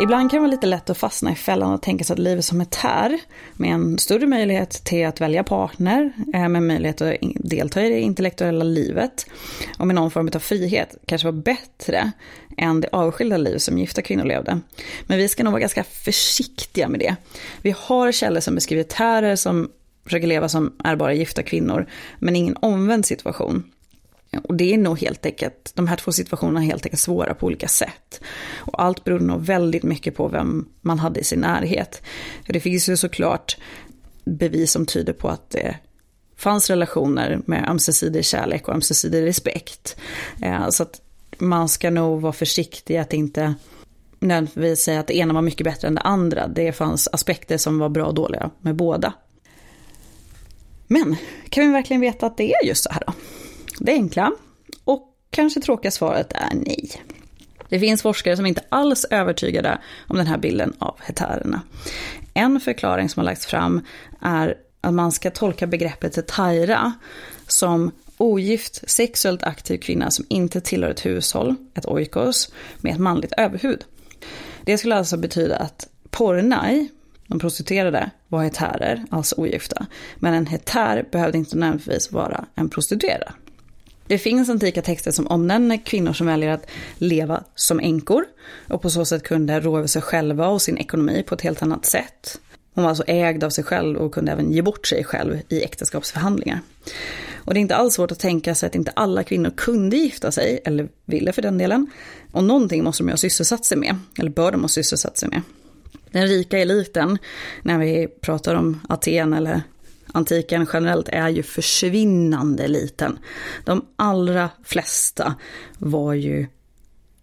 Ibland 0.00 0.30
kan 0.30 0.36
det 0.36 0.40
vara 0.40 0.50
lite 0.50 0.66
lätt 0.66 0.90
att 0.90 0.98
fastna 0.98 1.32
i 1.32 1.34
fällan 1.34 1.72
och 1.72 1.82
tänka 1.82 2.04
sig 2.04 2.14
att 2.14 2.18
livet 2.18 2.44
som 2.44 2.60
ett 2.60 2.74
här, 2.74 3.18
med 3.52 3.70
en 3.70 3.98
större 3.98 4.26
möjlighet 4.26 4.70
till 4.70 5.06
att 5.06 5.20
välja 5.20 5.44
partner, 5.44 6.12
eh, 6.34 6.48
med 6.48 6.62
möjlighet 6.62 7.00
att 7.00 7.14
delta 7.34 7.82
i 7.82 7.88
det 7.88 8.00
intellektuella 8.00 8.64
livet 8.64 9.26
och 9.78 9.86
med 9.86 9.96
någon 9.96 10.10
form 10.10 10.30
av 10.34 10.38
frihet, 10.38 10.96
kanske 11.06 11.26
var 11.26 11.32
bättre 11.42 12.12
än 12.56 12.80
det 12.80 12.88
avskilda 12.92 13.36
liv 13.36 13.58
som 13.58 13.78
gifta 13.78 14.02
kvinnor 14.02 14.24
levde. 14.24 14.60
Men 15.06 15.18
vi 15.18 15.28
ska 15.28 15.44
nog 15.44 15.52
vara 15.52 15.60
ganska 15.60 15.84
försiktiga 15.84 16.88
med 16.88 17.00
det. 17.00 17.16
Vi 17.62 17.74
har 17.78 18.12
källor 18.12 18.40
som 18.40 18.54
beskriver 18.54 18.82
tärer 18.82 19.36
som 19.36 19.70
försöker 20.04 20.26
leva 20.26 20.48
som 20.48 20.72
är 20.84 20.96
bara 20.96 21.14
gifta 21.14 21.42
kvinnor, 21.42 21.86
men 22.18 22.36
ingen 22.36 22.56
omvänd 22.56 23.06
situation. 23.06 23.64
Och 24.44 24.54
det 24.54 24.74
är 24.74 24.78
nog 24.78 24.98
helt 24.98 25.26
enkelt, 25.26 25.72
de 25.74 25.86
här 25.88 25.96
två 25.96 26.12
situationerna 26.12 26.60
är 26.60 26.64
helt 26.66 26.86
enkelt 26.86 27.02
svåra 27.02 27.34
på 27.34 27.46
olika 27.46 27.68
sätt. 27.68 28.20
Och 28.56 28.82
allt 28.82 29.04
beror 29.04 29.20
nog 29.20 29.40
väldigt 29.40 29.82
mycket 29.82 30.16
på 30.16 30.28
vem 30.28 30.68
man 30.80 30.98
hade 30.98 31.20
i 31.20 31.24
sin 31.24 31.40
närhet. 31.40 32.02
Det 32.46 32.60
finns 32.60 32.88
ju 32.88 32.96
såklart 32.96 33.56
bevis 34.24 34.72
som 34.72 34.86
tyder 34.86 35.12
på 35.12 35.28
att 35.28 35.50
det 35.50 35.76
fanns 36.36 36.70
relationer 36.70 37.40
med 37.46 37.68
ömsesidig 37.68 38.24
kärlek 38.24 38.68
och 38.68 38.74
ömsesidig 38.74 39.26
respekt. 39.26 39.96
Eh, 40.42 40.68
så 40.68 40.82
att 40.82 41.00
man 41.38 41.68
ska 41.68 41.90
nog 41.90 42.20
vara 42.20 42.32
försiktig 42.32 42.96
att 42.96 43.12
inte 43.12 43.54
nödvändigtvis 44.20 44.80
säga 44.80 45.00
att 45.00 45.06
det 45.06 45.16
ena 45.16 45.34
var 45.34 45.42
mycket 45.42 45.64
bättre 45.64 45.88
än 45.88 45.94
det 45.94 46.00
andra. 46.00 46.48
Det 46.48 46.72
fanns 46.72 47.08
aspekter 47.12 47.58
som 47.58 47.78
var 47.78 47.88
bra 47.88 48.04
och 48.04 48.14
dåliga 48.14 48.50
med 48.60 48.76
båda. 48.76 49.12
Men 50.86 51.16
kan 51.48 51.66
vi 51.66 51.72
verkligen 51.72 52.00
veta 52.00 52.26
att 52.26 52.36
det 52.36 52.52
är 52.52 52.66
just 52.66 52.84
så 52.84 52.90
här 52.92 53.02
då? 53.06 53.12
Det 53.78 53.92
enkla 53.92 54.32
och 54.84 55.14
kanske 55.30 55.60
tråkiga 55.60 55.90
svaret 55.90 56.32
är 56.32 56.54
nej. 56.54 56.90
Det 57.68 57.80
finns 57.80 58.02
forskare 58.02 58.36
som 58.36 58.46
inte 58.46 58.64
alls 58.68 59.06
är 59.10 59.16
övertygade 59.16 59.78
om 60.08 60.16
den 60.16 60.26
här 60.26 60.38
bilden 60.38 60.72
av 60.78 60.96
hetärerna. 61.06 61.62
En 62.34 62.60
förklaring 62.60 63.08
som 63.08 63.20
har 63.20 63.24
lagts 63.24 63.46
fram 63.46 63.80
är 64.20 64.54
att 64.80 64.94
man 64.94 65.12
ska 65.12 65.30
tolka 65.30 65.66
begreppet 65.66 66.16
hetaira 66.16 66.92
som 67.46 67.92
ogift 68.16 68.90
sexuellt 68.90 69.42
aktiv 69.42 69.78
kvinna 69.78 70.10
som 70.10 70.24
inte 70.28 70.60
tillhör 70.60 70.90
ett 70.90 71.06
hushåll, 71.06 71.54
ett 71.74 71.86
oikos, 71.86 72.52
med 72.76 72.92
ett 72.92 72.98
manligt 72.98 73.32
överhud. 73.36 73.84
Det 74.64 74.78
skulle 74.78 74.96
alltså 74.96 75.16
betyda 75.16 75.56
att 75.56 75.88
pornai, 76.10 76.88
de 77.26 77.38
prostituerade, 77.38 78.10
var 78.28 78.42
hetärer, 78.42 79.04
alltså 79.10 79.34
ogifta. 79.38 79.86
Men 80.16 80.34
en 80.34 80.46
hetär 80.46 81.08
behövde 81.12 81.38
inte 81.38 81.56
nödvändigtvis 81.56 82.12
vara 82.12 82.44
en 82.54 82.70
prostituerad. 82.70 83.32
Det 84.06 84.18
finns 84.18 84.48
antika 84.48 84.82
texter 84.82 85.10
som 85.10 85.26
omnämner 85.26 85.84
kvinnor 85.84 86.12
som 86.12 86.26
väljer 86.26 86.50
att 86.50 86.66
leva 86.98 87.44
som 87.54 87.80
änkor 87.80 88.24
och 88.68 88.82
på 88.82 88.90
så 88.90 89.04
sätt 89.04 89.22
kunde 89.22 89.60
rå 89.60 89.78
över 89.78 89.86
sig 89.86 90.02
själva 90.02 90.48
och 90.48 90.62
sin 90.62 90.78
ekonomi 90.78 91.22
på 91.26 91.34
ett 91.34 91.40
helt 91.40 91.62
annat 91.62 91.84
sätt. 91.84 92.40
Hon 92.74 92.82
var 92.84 92.88
alltså 92.88 93.04
ägd 93.06 93.44
av 93.44 93.50
sig 93.50 93.64
själv 93.64 93.96
och 93.98 94.14
kunde 94.14 94.32
även 94.32 94.52
ge 94.52 94.62
bort 94.62 94.86
sig 94.86 95.04
själv 95.04 95.40
i 95.48 95.62
äktenskapsförhandlingar. 95.62 96.60
Och 97.34 97.54
det 97.54 97.58
är 97.58 97.62
inte 97.62 97.76
alls 97.76 97.94
svårt 97.94 98.12
att 98.12 98.18
tänka 98.18 98.54
sig 98.54 98.66
att 98.66 98.74
inte 98.74 98.90
alla 98.90 99.24
kvinnor 99.24 99.50
kunde 99.56 99.96
gifta 99.96 100.32
sig, 100.32 100.60
eller 100.64 100.88
ville 101.04 101.32
för 101.32 101.42
den 101.42 101.58
delen. 101.58 101.86
Och 102.32 102.44
någonting 102.44 102.84
måste 102.84 103.02
de 103.02 103.08
ju 103.08 103.12
ha 103.12 103.16
sysselsatt 103.16 103.64
sig 103.64 103.78
med, 103.78 103.96
eller 104.18 104.30
bör 104.30 104.52
de 104.52 104.60
ha 104.60 104.68
sysselsatt 104.68 105.18
sig 105.18 105.28
med. 105.28 105.42
Den 106.10 106.26
rika 106.26 106.58
eliten, 106.58 107.18
när 107.62 107.78
vi 107.78 108.08
pratar 108.20 108.54
om 108.54 108.80
Aten 108.88 109.32
eller 109.32 109.62
antiken 110.12 110.66
generellt 110.72 111.08
är 111.08 111.28
ju 111.28 111.42
försvinnande 111.42 112.68
liten. 112.68 113.18
De 113.64 113.86
allra 113.96 114.50
flesta 114.64 115.34
var 115.78 116.14
ju 116.14 116.46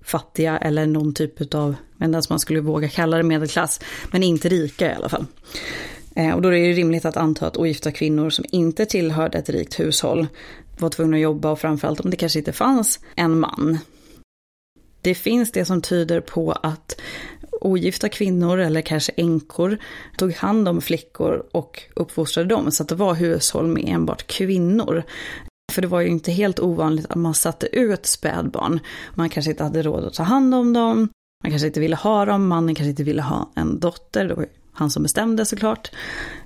fattiga 0.03 0.57
eller 0.57 0.85
någon 0.85 1.13
typ 1.13 1.55
av, 1.55 1.75
jag 1.97 2.09
vet 2.09 2.29
man 2.29 2.39
skulle 2.39 2.61
våga 2.61 2.89
kalla 2.89 3.17
det 3.17 3.23
medelklass, 3.23 3.79
men 4.11 4.23
inte 4.23 4.49
rika 4.49 4.91
i 4.91 4.95
alla 4.95 5.09
fall. 5.09 5.25
Eh, 6.15 6.31
och 6.31 6.41
då 6.41 6.49
är 6.49 6.51
det 6.51 6.73
rimligt 6.73 7.05
att 7.05 7.17
anta 7.17 7.47
att 7.47 7.57
ogifta 7.57 7.91
kvinnor 7.91 8.29
som 8.29 8.45
inte 8.49 8.85
tillhörde 8.85 9.37
ett 9.37 9.49
rikt 9.49 9.79
hushåll 9.79 10.27
var 10.79 10.89
tvungna 10.89 11.17
att 11.17 11.21
jobba 11.21 11.51
och 11.51 11.59
framförallt 11.59 11.99
om 11.99 12.09
det 12.09 12.17
kanske 12.17 12.39
inte 12.39 12.53
fanns 12.53 12.99
en 13.15 13.39
man. 13.39 13.79
Det 15.01 15.15
finns 15.15 15.51
det 15.51 15.65
som 15.65 15.81
tyder 15.81 16.21
på 16.21 16.51
att 16.51 17.01
ogifta 17.65 18.09
kvinnor 18.09 18.57
eller 18.57 18.81
kanske 18.81 19.11
änkor 19.17 19.77
tog 20.17 20.33
hand 20.33 20.67
om 20.67 20.81
flickor 20.81 21.45
och 21.51 21.83
uppfostrade 21.95 22.49
dem. 22.49 22.71
Så 22.71 22.83
att 22.83 22.89
det 22.89 22.95
var 22.95 23.13
hushåll 23.13 23.67
med 23.67 23.83
enbart 23.87 24.27
kvinnor. 24.27 25.03
För 25.71 25.81
det 25.81 25.87
var 25.87 26.01
ju 26.01 26.07
inte 26.07 26.31
helt 26.31 26.59
ovanligt 26.59 27.05
att 27.09 27.15
man 27.15 27.33
satte 27.33 27.75
ut 27.75 28.05
spädbarn. 28.05 28.79
Man 29.13 29.29
kanske 29.29 29.51
inte 29.51 29.63
hade 29.63 29.81
råd 29.81 30.05
att 30.05 30.13
ta 30.13 30.23
hand 30.23 30.55
om 30.55 30.73
dem. 30.73 31.09
Man 31.43 31.51
kanske 31.51 31.67
inte 31.67 31.79
ville 31.79 31.95
ha 31.95 32.25
dem, 32.25 32.47
mannen 32.47 32.75
kanske 32.75 32.89
inte 32.89 33.03
ville 33.03 33.21
ha 33.21 33.51
en 33.55 33.79
dotter. 33.79 34.27
Det 34.27 34.33
var 34.33 34.45
han 34.73 34.89
som 34.89 35.03
bestämde 35.03 35.45
såklart. 35.45 35.91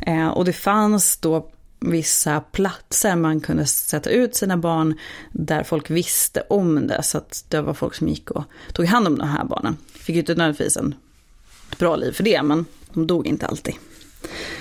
Eh, 0.02 0.28
och 0.28 0.46
det 0.46 0.54
fanns 0.54 1.18
då 1.18 1.50
vissa 1.80 2.40
platser 2.40 3.16
man 3.16 3.40
kunde 3.40 3.66
sätta 3.66 4.10
ut 4.10 4.36
sina 4.36 4.58
barn 4.58 5.00
där 5.32 5.64
folk 5.64 5.90
visste 5.90 6.42
om 6.42 6.88
det. 6.88 7.04
Så 7.04 7.18
att 7.18 7.46
det 7.50 7.62
var 7.62 7.74
folk 7.74 7.96
som 7.96 8.08
gick 8.08 8.32
och 8.32 8.44
tog 8.74 8.86
hand 8.86 9.08
om 9.08 9.18
de 9.18 9.28
här 9.28 9.46
barnen. 9.46 9.78
Fick 9.94 10.16
ju 10.16 10.20
inte 10.20 10.36
nödvändigtvis 10.36 10.78
en 10.78 10.96
ett 11.78 11.80
bra 11.80 11.96
liv 11.96 12.12
för 12.12 12.24
det, 12.24 12.44
men 12.44 12.66
de 12.94 13.08
dog 13.08 13.28
inte 13.28 13.46
alltid. 13.46 13.76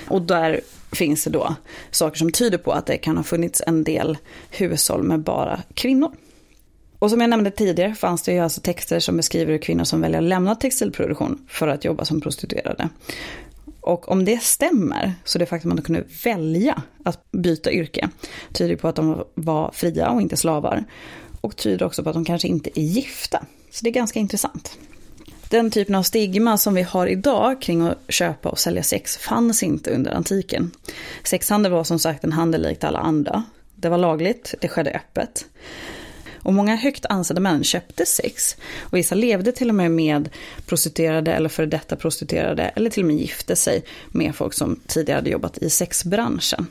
Och 0.08 0.22
där 0.22 0.60
finns 0.92 1.24
det 1.24 1.30
då 1.30 1.54
saker 1.90 2.18
som 2.18 2.32
tyder 2.32 2.58
på 2.58 2.72
att 2.72 2.86
det 2.86 2.98
kan 2.98 3.16
ha 3.16 3.24
funnits 3.24 3.62
en 3.66 3.84
del 3.84 4.18
hushåll 4.50 5.02
med 5.02 5.20
bara 5.20 5.62
kvinnor. 5.74 6.12
Och 6.98 7.10
som 7.10 7.20
jag 7.20 7.30
nämnde 7.30 7.50
tidigare 7.50 7.94
fanns 7.94 8.22
det 8.22 8.32
ju 8.32 8.38
alltså 8.38 8.60
texter 8.60 9.00
som 9.00 9.16
beskriver 9.16 9.52
hur 9.52 9.58
kvinnor 9.58 9.84
som 9.84 10.00
väljer 10.00 10.18
att 10.18 10.28
lämna 10.28 10.54
textilproduktion 10.54 11.46
för 11.48 11.68
att 11.68 11.84
jobba 11.84 12.04
som 12.04 12.20
prostituerade. 12.20 12.88
Och 13.80 14.08
om 14.08 14.24
det 14.24 14.42
stämmer, 14.42 15.14
så 15.24 15.38
det 15.38 15.46
faktum 15.46 15.70
att 15.70 15.76
de 15.76 15.82
kunde 15.82 16.04
välja 16.24 16.82
att 17.04 17.32
byta 17.32 17.72
yrke, 17.72 18.08
tyder 18.52 18.76
på 18.76 18.88
att 18.88 18.96
de 18.96 19.24
var 19.34 19.70
fria 19.74 20.10
och 20.10 20.22
inte 20.22 20.36
slavar. 20.36 20.84
och 21.40 21.56
tyder 21.56 21.86
också 21.86 22.02
på 22.02 22.08
att 22.08 22.14
de 22.14 22.24
kanske 22.24 22.48
inte 22.48 22.80
är 22.80 22.82
gifta. 22.82 23.46
Så 23.70 23.84
det 23.84 23.90
är 23.90 23.92
ganska 23.92 24.18
intressant. 24.18 24.78
Den 25.48 25.70
typen 25.70 25.94
av 25.94 26.02
stigma 26.02 26.58
som 26.58 26.74
vi 26.74 26.82
har 26.82 27.06
idag 27.06 27.62
kring 27.62 27.82
att 27.82 27.98
köpa 28.08 28.48
och 28.48 28.58
sälja 28.58 28.82
sex 28.82 29.16
fanns 29.16 29.62
inte 29.62 29.90
under 29.90 30.12
antiken. 30.12 30.70
Sexhandel 31.24 31.72
var 31.72 31.84
som 31.84 31.98
sagt 31.98 32.24
en 32.24 32.32
handel 32.32 32.62
likt 32.62 32.84
alla 32.84 32.98
andra. 32.98 33.44
Det 33.74 33.88
var 33.88 33.98
lagligt, 33.98 34.54
det 34.60 34.68
skedde 34.68 34.90
öppet. 34.90 35.46
Och 36.46 36.54
många 36.54 36.76
högt 36.76 37.06
ansedda 37.06 37.40
män 37.40 37.64
köpte 37.64 38.06
sex. 38.06 38.56
Och 38.78 38.96
vissa 38.96 39.14
levde 39.14 39.52
till 39.52 39.68
och 39.68 39.74
med 39.74 39.90
med 39.90 40.28
prostituerade 40.66 41.32
eller 41.32 41.48
före 41.48 41.66
detta 41.66 41.96
prostituerade. 41.96 42.62
Eller 42.62 42.90
till 42.90 43.02
och 43.02 43.06
med 43.06 43.16
gifte 43.16 43.56
sig 43.56 43.84
med 44.08 44.36
folk 44.36 44.54
som 44.54 44.80
tidigare 44.86 45.18
hade 45.18 45.30
jobbat 45.30 45.58
i 45.58 45.70
sexbranschen. 45.70 46.66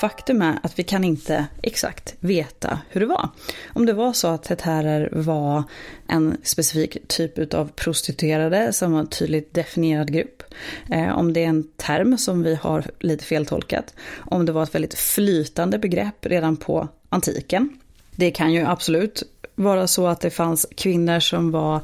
Faktum 0.00 0.42
är 0.42 0.58
att 0.62 0.78
vi 0.78 0.82
kan 0.82 1.04
inte 1.04 1.46
exakt 1.62 2.14
veta 2.20 2.78
hur 2.88 3.00
det 3.00 3.06
var. 3.06 3.28
Om 3.66 3.86
det 3.86 3.92
var 3.92 4.12
så 4.12 4.28
att 4.28 4.46
hetärer 4.46 5.08
var 5.12 5.62
en 6.08 6.36
specifik 6.42 7.08
typ 7.08 7.54
av 7.54 7.70
prostituerade 7.76 8.72
som 8.72 8.92
var 8.92 9.00
en 9.00 9.06
tydligt 9.06 9.54
definierad 9.54 10.12
grupp. 10.12 10.42
Eh, 10.90 11.18
om 11.18 11.32
det 11.32 11.44
är 11.44 11.48
en 11.48 11.68
term 11.76 12.18
som 12.18 12.42
vi 12.42 12.54
har 12.54 12.84
lite 13.00 13.24
feltolkat. 13.24 13.94
Om 14.16 14.46
det 14.46 14.52
var 14.52 14.62
ett 14.62 14.74
väldigt 14.74 14.94
flytande 14.94 15.78
begrepp 15.78 16.26
redan 16.26 16.56
på 16.56 16.88
antiken. 17.08 17.68
Det 18.10 18.30
kan 18.30 18.52
ju 18.52 18.66
absolut 18.66 19.22
vara 19.54 19.86
så 19.86 20.06
att 20.06 20.20
det 20.20 20.30
fanns 20.30 20.66
kvinnor 20.76 21.20
som 21.20 21.50
var 21.50 21.80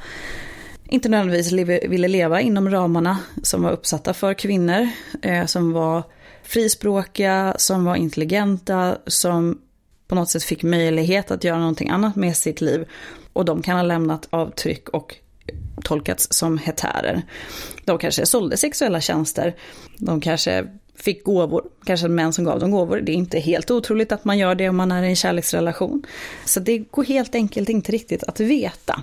inte 0.84 1.08
nödvändigtvis 1.08 1.82
ville 1.90 2.08
leva 2.08 2.40
inom 2.40 2.70
ramarna 2.70 3.18
som 3.42 3.62
var 3.62 3.70
uppsatta 3.70 4.14
för 4.14 4.34
kvinnor. 4.34 4.88
Eh, 5.22 5.46
som 5.46 5.72
var 5.72 6.02
frispråkiga, 6.52 7.54
som 7.58 7.84
var 7.84 7.96
intelligenta, 7.96 8.98
som 9.06 9.58
på 10.08 10.14
något 10.14 10.30
sätt 10.30 10.44
fick 10.44 10.62
möjlighet 10.62 11.30
att 11.30 11.44
göra 11.44 11.58
någonting 11.58 11.90
annat 11.90 12.16
med 12.16 12.36
sitt 12.36 12.60
liv. 12.60 12.88
Och 13.32 13.44
de 13.44 13.62
kan 13.62 13.76
ha 13.76 13.82
lämnat 13.82 14.28
avtryck 14.30 14.88
och 14.88 15.14
tolkats 15.84 16.28
som 16.30 16.58
hetärer. 16.58 17.22
De 17.84 17.98
kanske 17.98 18.26
sålde 18.26 18.56
sexuella 18.56 19.00
tjänster, 19.00 19.56
de 19.96 20.20
kanske 20.20 20.66
fick 20.96 21.24
gåvor, 21.24 21.64
kanske 21.84 22.08
män 22.08 22.32
som 22.32 22.44
gav 22.44 22.60
dem 22.60 22.70
gåvor. 22.70 23.00
Det 23.00 23.12
är 23.12 23.16
inte 23.16 23.38
helt 23.38 23.70
otroligt 23.70 24.12
att 24.12 24.24
man 24.24 24.38
gör 24.38 24.54
det 24.54 24.68
om 24.68 24.76
man 24.76 24.92
är 24.92 25.02
i 25.02 25.08
en 25.08 25.16
kärleksrelation. 25.16 26.06
Så 26.44 26.60
det 26.60 26.78
går 26.78 27.04
helt 27.04 27.34
enkelt 27.34 27.68
inte 27.68 27.92
riktigt 27.92 28.24
att 28.24 28.40
veta. 28.40 29.02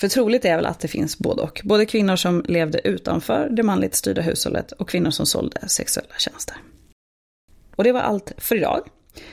För 0.00 0.08
troligt 0.08 0.44
är 0.44 0.56
väl 0.56 0.66
att 0.66 0.80
det 0.80 0.88
finns 0.88 1.18
både 1.18 1.42
och. 1.42 1.60
Både 1.64 1.86
kvinnor 1.86 2.16
som 2.16 2.44
levde 2.48 2.88
utanför 2.88 3.48
det 3.50 3.62
manligt 3.62 3.94
styrda 3.94 4.22
hushållet 4.22 4.72
och 4.72 4.88
kvinnor 4.88 5.10
som 5.10 5.26
sålde 5.26 5.68
sexuella 5.68 6.14
tjänster. 6.18 6.56
Och 7.76 7.84
det 7.84 7.92
var 7.92 8.00
allt 8.00 8.32
för 8.36 8.56
idag. 8.56 8.80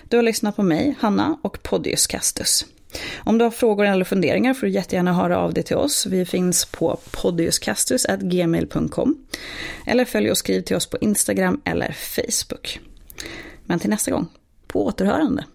Du 0.10 0.18
har 0.18 0.24
lyssnat 0.24 0.56
på 0.56 0.64
mig, 0.64 0.96
Hanna 1.00 1.40
och 1.42 1.64
Podius 1.64 2.08
Castus. 2.08 2.66
Om 3.18 3.38
du 3.38 3.44
har 3.44 3.52
frågor 3.52 3.86
eller 3.86 4.06
funderingar 4.06 4.54
får 4.54 4.68
du 4.68 4.74
jättegärna 4.74 5.14
höra 5.14 5.38
av 5.38 5.54
dig 5.54 5.64
till 5.64 5.76
oss. 5.76 6.06
Vi 6.06 6.26
finns 6.26 6.66
på 6.66 7.00
podiuscastus.gmail.com 7.12 9.26
eller 9.86 10.06
följ 10.06 10.32
och 10.32 10.38
skriv 10.38 10.62
till 10.62 10.76
oss 10.76 10.86
på 10.86 10.98
Instagram 11.02 11.62
eller 11.66 11.92
Facebook. 11.92 12.80
Men 13.66 13.80
till 13.80 13.90
nästa 13.90 14.12
gång, 14.12 14.28
på 14.68 14.86
återhörande. 14.86 15.46